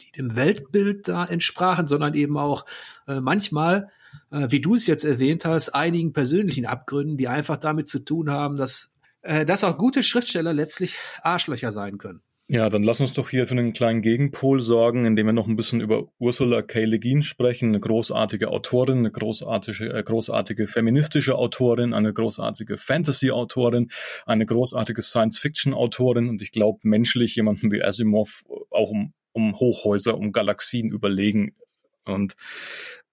[0.00, 2.66] die dem Weltbild da entsprachen, sondern eben auch
[3.06, 3.88] äh, manchmal,
[4.30, 8.30] äh, wie du es jetzt erwähnt hast, einigen persönlichen Abgründen, die einfach damit zu tun
[8.30, 8.90] haben, dass,
[9.22, 12.20] äh, dass auch gute Schriftsteller letztlich Arschlöcher sein können.
[12.48, 15.56] Ja, dann lass uns doch hier für einen kleinen Gegenpol sorgen, indem wir noch ein
[15.56, 16.84] bisschen über Ursula K.
[16.84, 23.90] Le Guin sprechen, eine großartige Autorin, eine großartige, äh, großartige feministische Autorin, eine großartige Fantasy-Autorin,
[24.26, 30.30] eine großartige Science-Fiction-Autorin und ich glaube menschlich jemanden wie Asimov auch um, um Hochhäuser, um
[30.30, 31.56] Galaxien überlegen.
[32.04, 32.36] Und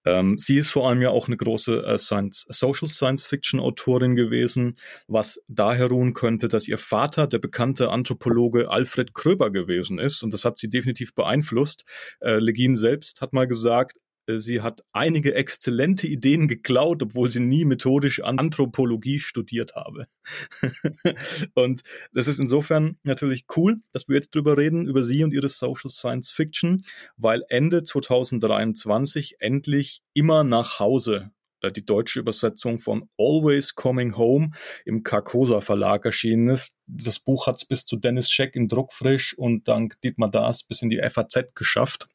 [0.04, 4.16] ähm, sie ist vor allem ja auch eine große äh, Science, Social Science Fiction Autorin
[4.16, 4.74] gewesen,
[5.06, 10.32] was daher ruhen könnte, dass ihr Vater der bekannte Anthropologe Alfred Kröber gewesen ist und
[10.32, 11.84] das hat sie definitiv beeinflusst.
[12.20, 17.64] Äh, Legin selbst hat mal gesagt, Sie hat einige exzellente Ideen geklaut, obwohl sie nie
[17.64, 20.06] methodisch Anthropologie studiert habe.
[21.54, 25.48] und das ist insofern natürlich cool, dass wir jetzt drüber reden, über sie und ihre
[25.48, 26.82] Social Science Fiction,
[27.16, 31.30] weil Ende 2023 endlich immer nach Hause
[31.64, 34.50] äh, die deutsche Übersetzung von Always Coming Home
[34.84, 36.76] im Carcosa Verlag erschienen ist.
[36.86, 40.82] Das Buch hat es bis zu Dennis Scheck in Druckfrisch und dank Dietmar Daas bis
[40.82, 42.08] in die FAZ geschafft.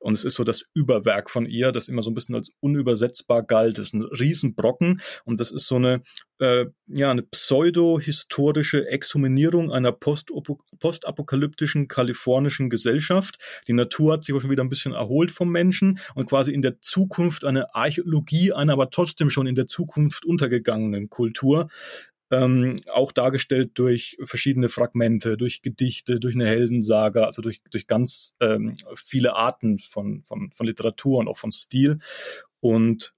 [0.00, 3.42] Und es ist so das Überwerk von ihr, das immer so ein bisschen als unübersetzbar
[3.42, 3.78] galt.
[3.78, 6.02] Das ist ein Riesenbrocken und das ist so eine,
[6.38, 13.38] äh, ja, eine pseudo-historische Exhuminierung einer postapokalyptischen kalifornischen Gesellschaft.
[13.68, 16.62] Die Natur hat sich auch schon wieder ein bisschen erholt vom Menschen und quasi in
[16.62, 21.68] der Zukunft eine Archäologie einer aber trotzdem schon in der Zukunft untergegangenen Kultur
[22.34, 28.34] ähm, auch dargestellt durch verschiedene Fragmente, durch Gedichte, durch eine Heldensaga, also durch, durch ganz
[28.40, 31.98] ähm, viele Arten von, von, von Literatur und auch von Stil.
[32.60, 33.13] Und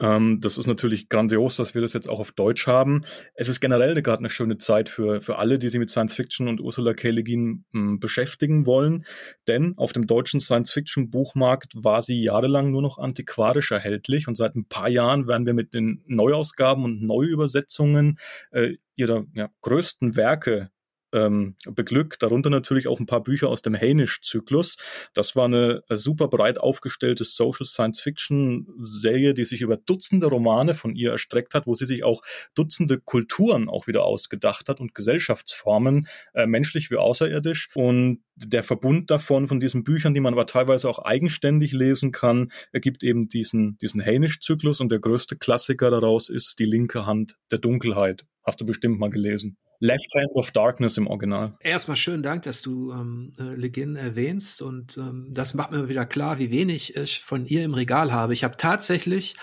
[0.00, 3.04] das ist natürlich grandios, dass wir das jetzt auch auf Deutsch haben.
[3.34, 6.48] Es ist generell gerade eine schöne Zeit für, für alle, die sich mit Science Fiction
[6.48, 7.10] und Ursula K.
[7.10, 9.04] Le Guin hm, beschäftigen wollen.
[9.46, 14.36] Denn auf dem deutschen Science Fiction Buchmarkt war sie jahrelang nur noch antiquarisch erhältlich und
[14.36, 18.18] seit ein paar Jahren werden wir mit den Neuausgaben und Neuübersetzungen
[18.52, 20.70] äh, ihrer ja, größten Werke
[21.12, 22.22] ähm, beglückt.
[22.22, 24.76] Darunter natürlich auch ein paar Bücher aus dem Hainish-Zyklus.
[25.14, 31.10] Das war eine super breit aufgestellte Social Science-Fiction-Serie, die sich über Dutzende Romane von ihr
[31.10, 32.22] erstreckt hat, wo sie sich auch
[32.54, 37.70] Dutzende Kulturen auch wieder ausgedacht hat und Gesellschaftsformen, äh, menschlich wie außerirdisch.
[37.74, 42.50] Und der Verbund davon, von diesen Büchern, die man aber teilweise auch eigenständig lesen kann,
[42.72, 47.58] ergibt eben diesen, diesen Hainish-Zyklus und der größte Klassiker daraus ist Die linke Hand der
[47.58, 48.24] Dunkelheit.
[48.42, 49.58] Hast du bestimmt mal gelesen.
[49.80, 51.56] Left Hand of Darkness im Original.
[51.60, 55.88] Erstmal schönen Dank, dass du ähm, äh, Le Guin erwähnst und ähm, das macht mir
[55.88, 58.34] wieder klar, wie wenig ich von ihr im Regal habe.
[58.34, 59.34] Ich habe tatsächlich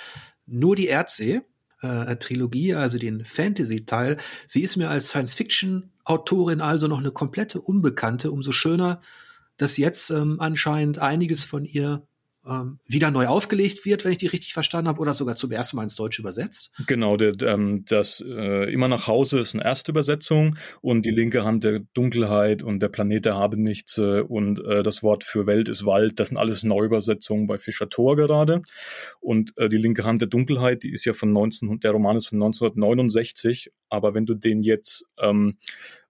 [0.46, 1.42] nur die Erdsee.
[1.82, 4.18] Äh, Trilogie, also den Fantasy-Teil.
[4.48, 8.32] Sie ist mir als Science-Fiction-Autorin also noch eine komplette Unbekannte.
[8.32, 9.00] Umso schöner,
[9.58, 12.08] dass jetzt ähm, anscheinend einiges von ihr
[12.48, 15.78] ähm, wieder neu aufgelegt wird, wenn ich die richtig verstanden habe, oder sogar zum ersten
[15.78, 16.72] Mal ins Deutsche übersetzt.
[16.88, 21.44] Genau, der, ähm, das äh, immer nach Hause ist eine erste Übersetzung und die linke
[21.44, 25.46] Hand der Dunkelheit und der Planet der habe nichts äh, und äh, das Wort für
[25.46, 26.20] Welt ist Wald.
[26.20, 28.62] Das sind alles Neuübersetzungen bei Fischer Thor gerade.
[29.20, 32.28] Und äh, die linke Hand der Dunkelheit, die ist ja von 19, der Roman ist
[32.28, 35.58] von 1969, aber wenn du den jetzt ähm,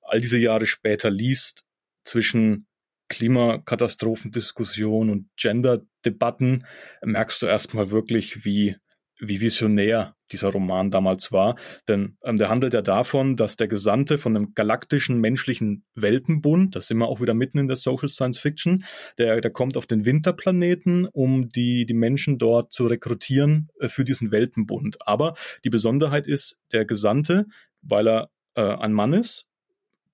[0.01, 1.63] all diese Jahre später liest,
[2.07, 2.66] zwischen
[3.09, 6.65] Klimakatastrophendiskussion und Gender-Debatten
[7.03, 8.75] merkst du erstmal wirklich, wie,
[9.19, 11.55] wie visionär dieser Roman damals war.
[11.87, 16.87] Denn ähm, der handelt ja davon, dass der Gesandte von einem galaktischen menschlichen Weltenbund, das
[16.87, 18.83] sind wir auch wieder mitten in der Social Science Fiction,
[19.17, 24.03] der, der kommt auf den Winterplaneten, um die, die Menschen dort zu rekrutieren äh, für
[24.03, 24.97] diesen Weltenbund.
[25.07, 27.45] Aber die Besonderheit ist, der Gesandte,
[27.81, 29.47] weil er äh, ein Mann ist,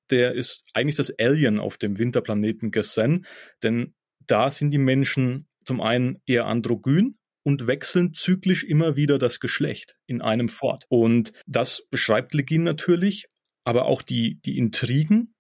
[0.10, 3.26] der ist eigentlich das Alien auf dem Winterplaneten Gessen,
[3.62, 3.94] denn
[4.26, 9.96] da sind die Menschen zum einen eher androgyn und wechseln zyklisch immer wieder das Geschlecht
[10.08, 10.86] in einem fort.
[10.90, 13.28] Und das beschreibt Legin natürlich,
[13.66, 15.34] aber auch die, die Intrigen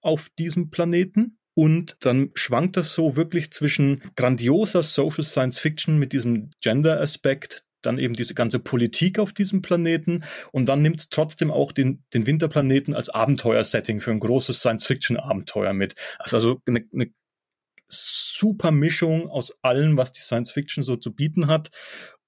[0.00, 1.38] auf diesem Planeten.
[1.54, 7.98] Und dann schwankt das so wirklich zwischen grandioser Social Science Fiction mit diesem Gender-Aspekt, dann
[7.98, 12.26] eben diese ganze Politik auf diesem Planeten und dann nimmt es trotzdem auch den, den
[12.26, 15.94] Winterplaneten als Abenteuersetting für ein großes Science-Fiction-Abenteuer mit.
[16.18, 17.10] Also, also eine, eine
[17.88, 21.70] super Mischung aus allem, was die Science-Fiction so zu bieten hat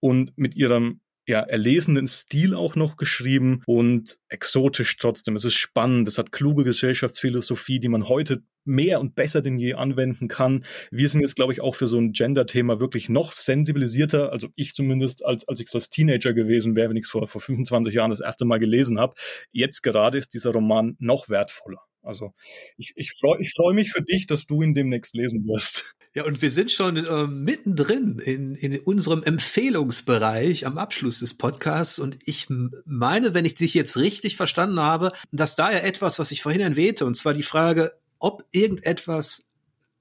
[0.01, 5.37] und mit ihrem ja, erlesenen Stil auch noch geschrieben und exotisch trotzdem.
[5.37, 9.75] Es ist spannend, es hat kluge Gesellschaftsphilosophie, die man heute mehr und besser denn je
[9.75, 10.65] anwenden kann.
[10.91, 14.75] Wir sind jetzt, glaube ich, auch für so ein Gender-Thema wirklich noch sensibilisierter, also ich
[14.75, 18.11] zumindest, als, als ich als Teenager gewesen wäre, wenn ich es vor, vor 25 Jahren
[18.11, 19.15] das erste Mal gelesen habe.
[19.51, 22.33] Jetzt gerade ist dieser Roman noch wertvoller Also
[22.77, 25.95] ich, ich freue ich freu mich für dich, dass du ihn demnächst lesen wirst.
[26.15, 31.99] Ja, und wir sind schon äh, mittendrin in, in unserem Empfehlungsbereich am Abschluss des Podcasts.
[31.99, 32.49] Und ich
[32.85, 36.61] meine, wenn ich dich jetzt richtig verstanden habe, dass da ja etwas, was ich vorhin
[36.61, 37.93] erwähnte, und zwar die Frage,
[38.23, 39.47] ob irgendetwas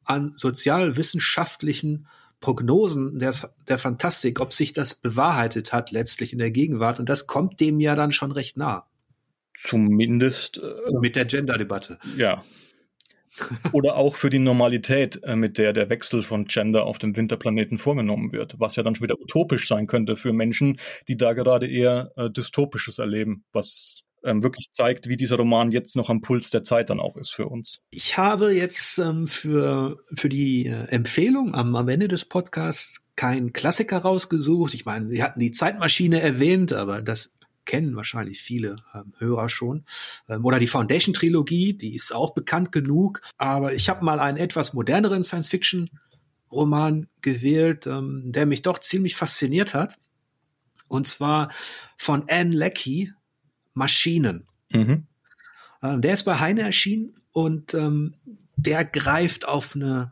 [0.04, 2.08] an sozialwissenschaftlichen
[2.40, 3.34] Prognosen der,
[3.68, 7.00] der Fantastik, ob sich das bewahrheitet hat letztlich in der Gegenwart.
[7.00, 8.88] Und das kommt dem ja dann schon recht nah.
[9.56, 12.00] Zumindest äh, mit der Gender-Debatte.
[12.18, 12.44] Ja,
[13.72, 17.78] oder auch für die Normalität, äh, mit der der Wechsel von Gender auf dem Winterplaneten
[17.78, 21.68] vorgenommen wird, was ja dann schon wieder utopisch sein könnte für Menschen, die da gerade
[21.68, 26.50] eher äh, dystopisches erleben, was ähm, wirklich zeigt, wie dieser Roman jetzt noch am Puls
[26.50, 27.82] der Zeit dann auch ist für uns.
[27.92, 33.54] Ich habe jetzt ähm, für, für die äh, Empfehlung am, am Ende des Podcasts keinen
[33.54, 34.74] Klassiker rausgesucht.
[34.74, 37.34] Ich meine, wir hatten die Zeitmaschine erwähnt, aber das
[37.66, 39.86] kennen wahrscheinlich viele ähm, Hörer schon.
[40.28, 43.22] Ähm, oder die Foundation-Trilogie, die ist auch bekannt genug.
[43.38, 49.74] Aber ich habe mal einen etwas moderneren Science-Fiction-Roman gewählt, ähm, der mich doch ziemlich fasziniert
[49.74, 49.98] hat.
[50.88, 51.50] Und zwar
[51.98, 53.14] von Anne Leckie,
[53.74, 54.48] Maschinen.
[54.72, 55.08] Mhm.
[55.84, 58.16] Ähm, der ist bei Heine erschienen und ähm,
[58.56, 60.12] der greift auf eine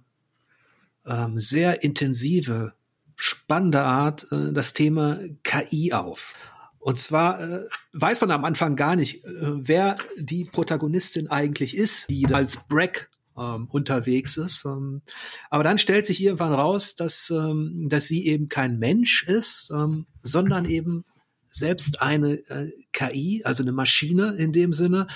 [1.06, 2.74] ähm, sehr intensive,
[3.16, 6.36] spannende Art äh, das Thema KI auf.
[6.80, 12.10] Und zwar äh, weiß man am Anfang gar nicht, äh, wer die Protagonistin eigentlich ist,
[12.10, 14.66] die als Breck ähm, unterwegs ist.
[14.66, 15.02] Ähm,
[15.50, 20.06] aber dann stellt sich irgendwann raus, dass, ähm, dass sie eben kein Mensch ist, ähm,
[20.22, 21.06] sondern eben
[21.50, 25.08] selbst eine äh, KI, also eine Maschine in dem Sinne,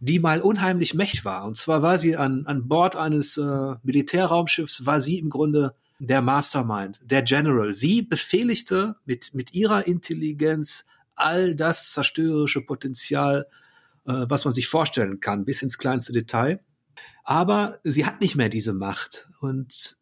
[0.00, 1.44] die mal unheimlich mächtig war.
[1.44, 6.22] Und zwar war sie an, an Bord eines äh, Militärraumschiffs, war sie im Grunde der
[6.22, 7.72] Mastermind, der General.
[7.72, 13.46] Sie befehligte mit, mit ihrer Intelligenz all das zerstörerische Potenzial,
[14.06, 16.60] äh, was man sich vorstellen kann, bis ins kleinste Detail.
[17.24, 19.98] Aber sie hat nicht mehr diese Macht und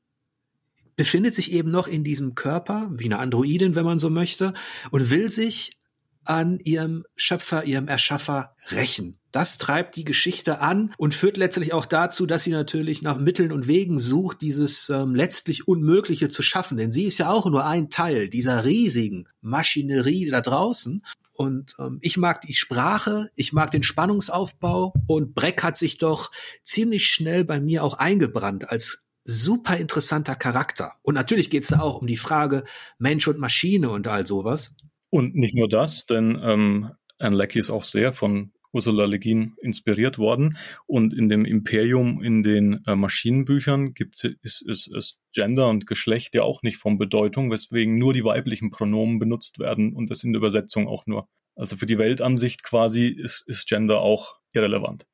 [0.98, 4.52] befindet sich eben noch in diesem Körper, wie eine Androidin, wenn man so möchte,
[4.90, 5.78] und will sich
[6.24, 9.20] an ihrem Schöpfer, ihrem Erschaffer rächen.
[9.30, 13.52] Das treibt die Geschichte an und führt letztlich auch dazu, dass sie natürlich nach Mitteln
[13.52, 16.76] und Wegen sucht, dieses ähm, letztlich Unmögliche zu schaffen.
[16.76, 21.04] Denn sie ist ja auch nur ein Teil dieser riesigen Maschinerie da draußen.
[21.32, 26.32] Und ähm, ich mag die Sprache, ich mag den Spannungsaufbau und Breck hat sich doch
[26.64, 30.94] ziemlich schnell bei mir auch eingebrannt als super interessanter Charakter.
[31.02, 32.64] Und natürlich geht es da auch um die Frage
[32.98, 34.74] Mensch und Maschine und all sowas.
[35.10, 39.54] Und nicht nur das, denn ähm, Anne Leckie ist auch sehr von Ursula Le Guin
[39.60, 40.56] inspiriert worden.
[40.86, 46.34] Und in dem Imperium, in den äh, Maschinenbüchern gibt's, ist, ist, ist Gender und Geschlecht
[46.34, 50.32] ja auch nicht von Bedeutung, weswegen nur die weiblichen Pronomen benutzt werden und das in
[50.32, 51.28] der Übersetzung auch nur.
[51.54, 55.04] Also für die Weltansicht quasi ist, ist Gender auch irrelevant.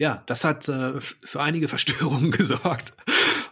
[0.00, 2.94] Ja, das hat äh, für einige Verstörungen gesorgt.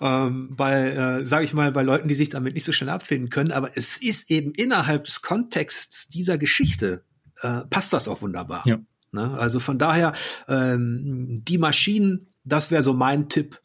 [0.00, 3.30] Ähm, bei, äh, sage ich mal, bei Leuten, die sich damit nicht so schnell abfinden
[3.30, 3.52] können.
[3.52, 7.04] Aber es ist eben innerhalb des Kontexts dieser Geschichte
[7.42, 8.62] äh, passt das auch wunderbar.
[8.66, 8.78] Ja.
[9.12, 9.36] Ne?
[9.38, 10.12] Also von daher,
[10.48, 13.60] ähm, die Maschinen, das wäre so mein Tipp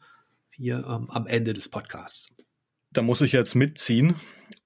[0.50, 2.32] hier ähm, am Ende des Podcasts.
[2.92, 4.16] Da muss ich jetzt mitziehen.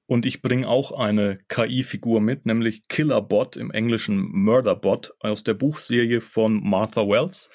[0.07, 6.23] Und ich bringe auch eine KI-Figur mit, nämlich Killerbot im Englischen Murderbot aus der Buchserie
[6.23, 7.51] von Martha Wells,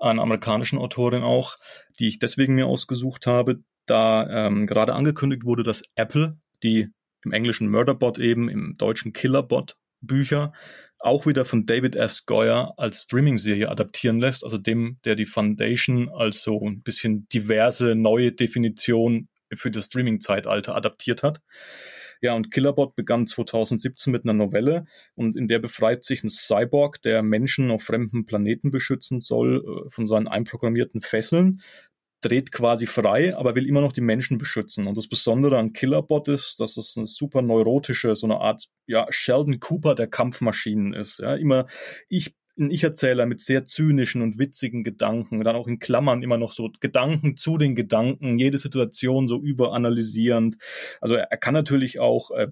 [0.00, 1.58] einer amerikanischen Autorin auch,
[2.02, 6.88] die ich deswegen mir ausgesucht habe, da ähm, gerade angekündigt wurde, dass Apple die
[7.24, 10.52] im Englischen Murderbot eben, im Deutschen Killerbot Bücher
[10.98, 12.26] auch wieder von David S.
[12.26, 17.94] Goyer als Streaming-Serie adaptieren lässt, also dem, der die Foundation als so ein bisschen diverse
[17.94, 21.40] neue Definition für das Streaming-Zeitalter adaptiert hat.
[22.20, 24.84] Ja, und Killerbot begann 2017 mit einer Novelle
[25.16, 29.90] und in der befreit sich ein Cyborg, der Menschen auf fremden Planeten beschützen soll, äh,
[29.90, 31.62] von seinen einprogrammierten Fesseln,
[32.22, 34.86] dreht quasi frei, aber will immer noch die Menschen beschützen.
[34.86, 39.06] Und das Besondere an Killerbot ist, dass es eine super neurotische, so eine Art, ja,
[39.10, 41.18] Sheldon Cooper der Kampfmaschinen ist.
[41.18, 41.66] Ja, immer
[42.08, 46.52] ich ein Ich-Erzähler mit sehr zynischen und witzigen Gedanken, dann auch in Klammern immer noch
[46.52, 50.56] so Gedanken zu den Gedanken, jede Situation so überanalysierend.
[51.00, 52.48] Also er, er kann natürlich auch äh,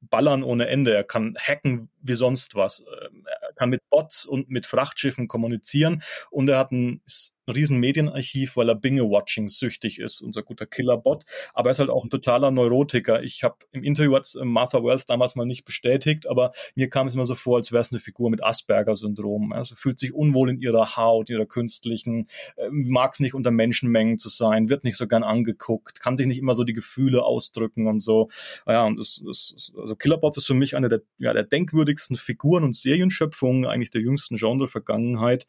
[0.00, 3.26] ballern ohne Ende, er kann hacken wie sonst was, ähm,
[3.60, 7.02] kann mit Bots und mit Frachtschiffen kommunizieren und er hat ein,
[7.54, 11.24] riesen Medienarchiv, weil er Binge-Watching süchtig ist, unser guter Killerbot.
[11.54, 13.22] Aber er ist halt auch ein totaler Neurotiker.
[13.22, 17.06] Ich habe im Interview hat äh, Martha Wells damals mal nicht bestätigt, aber mir kam
[17.06, 19.52] es immer so vor, als wäre es eine Figur mit Asperger-Syndrom.
[19.52, 23.50] Also fühlt sich unwohl in ihrer Haut, in ihrer künstlichen, äh, mag es nicht unter
[23.50, 27.22] Menschenmengen zu sein, wird nicht so gern angeguckt, kann sich nicht immer so die Gefühle
[27.22, 28.28] ausdrücken und so.
[28.66, 32.64] Ja, und das, das, also Killerbot ist für mich eine der, ja, der denkwürdigsten Figuren
[32.64, 35.46] und Serienschöpfungen eigentlich der jüngsten Genre-Vergangenheit.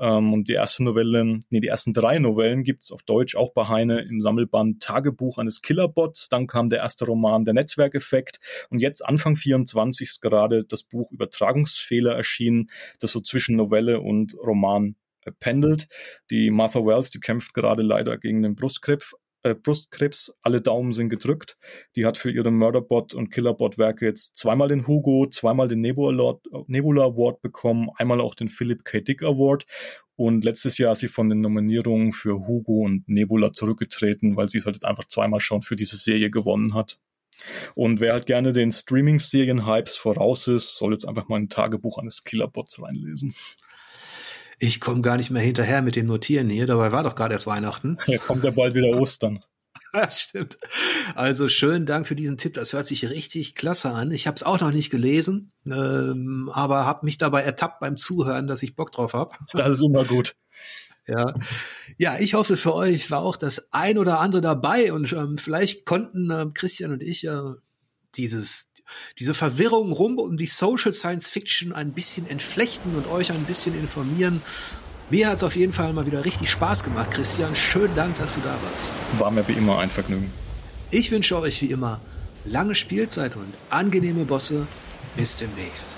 [0.00, 3.68] Ähm, und die erste Novelle, nee, die ersten drei Novellen gibt's auf Deutsch auch bei
[3.68, 6.28] Heine im Sammelband Tagebuch eines Killerbots.
[6.28, 8.40] Dann kam der erste Roman Der Netzwerkeffekt.
[8.70, 12.70] Und jetzt Anfang 24 ist gerade das Buch Übertragungsfehler erschienen,
[13.00, 15.88] das so zwischen Novelle und Roman äh, pendelt.
[16.30, 19.14] Die Martha Wells, die kämpft gerade leider gegen den Brustkrebs,
[19.46, 20.34] äh, Brustkrebs.
[20.42, 21.56] Alle Daumen sind gedrückt.
[21.94, 26.34] Die hat für ihre Murderbot und Killerbot-Werke jetzt zweimal den Hugo, zweimal den Nebula,
[26.66, 29.00] Nebula Award bekommen, einmal auch den Philip K.
[29.00, 29.66] Dick Award.
[30.16, 34.58] Und letztes Jahr ist sie von den Nominierungen für Hugo und Nebula zurückgetreten, weil sie
[34.58, 36.98] es halt einfach zweimal schon für diese Serie gewonnen hat.
[37.74, 42.24] Und wer halt gerne den Streaming-Serien-Hypes voraus ist, soll jetzt einfach mal ein Tagebuch eines
[42.24, 43.34] Killerbots reinlesen.
[44.58, 47.46] Ich komme gar nicht mehr hinterher mit dem Notieren hier, dabei war doch gerade erst
[47.46, 47.98] Weihnachten.
[48.06, 49.40] Ja, kommt ja bald wieder Ostern.
[49.92, 50.58] Ja, stimmt.
[51.14, 52.54] Also schönen Dank für diesen Tipp.
[52.54, 54.10] Das hört sich richtig klasse an.
[54.10, 58.46] Ich habe es auch noch nicht gelesen, ähm, aber habe mich dabei ertappt beim Zuhören,
[58.46, 59.34] dass ich Bock drauf habe.
[59.52, 60.36] Das ist immer gut.
[61.06, 61.34] Ja.
[61.98, 65.86] ja, ich hoffe für euch war auch das ein oder andere dabei und ähm, vielleicht
[65.86, 67.54] konnten äh, Christian und ich äh,
[68.16, 68.72] dieses
[69.18, 73.78] diese Verwirrung rum um die Social Science Fiction ein bisschen entflechten und euch ein bisschen
[73.78, 74.42] informieren.
[75.10, 77.54] Mir hat es auf jeden Fall mal wieder richtig Spaß gemacht, Christian.
[77.54, 78.92] Schönen Dank, dass du da warst.
[79.18, 80.32] War mir wie immer ein Vergnügen.
[80.90, 82.00] Ich wünsche euch wie immer
[82.44, 84.66] lange Spielzeit und angenehme Bosse.
[85.16, 85.96] Bis demnächst.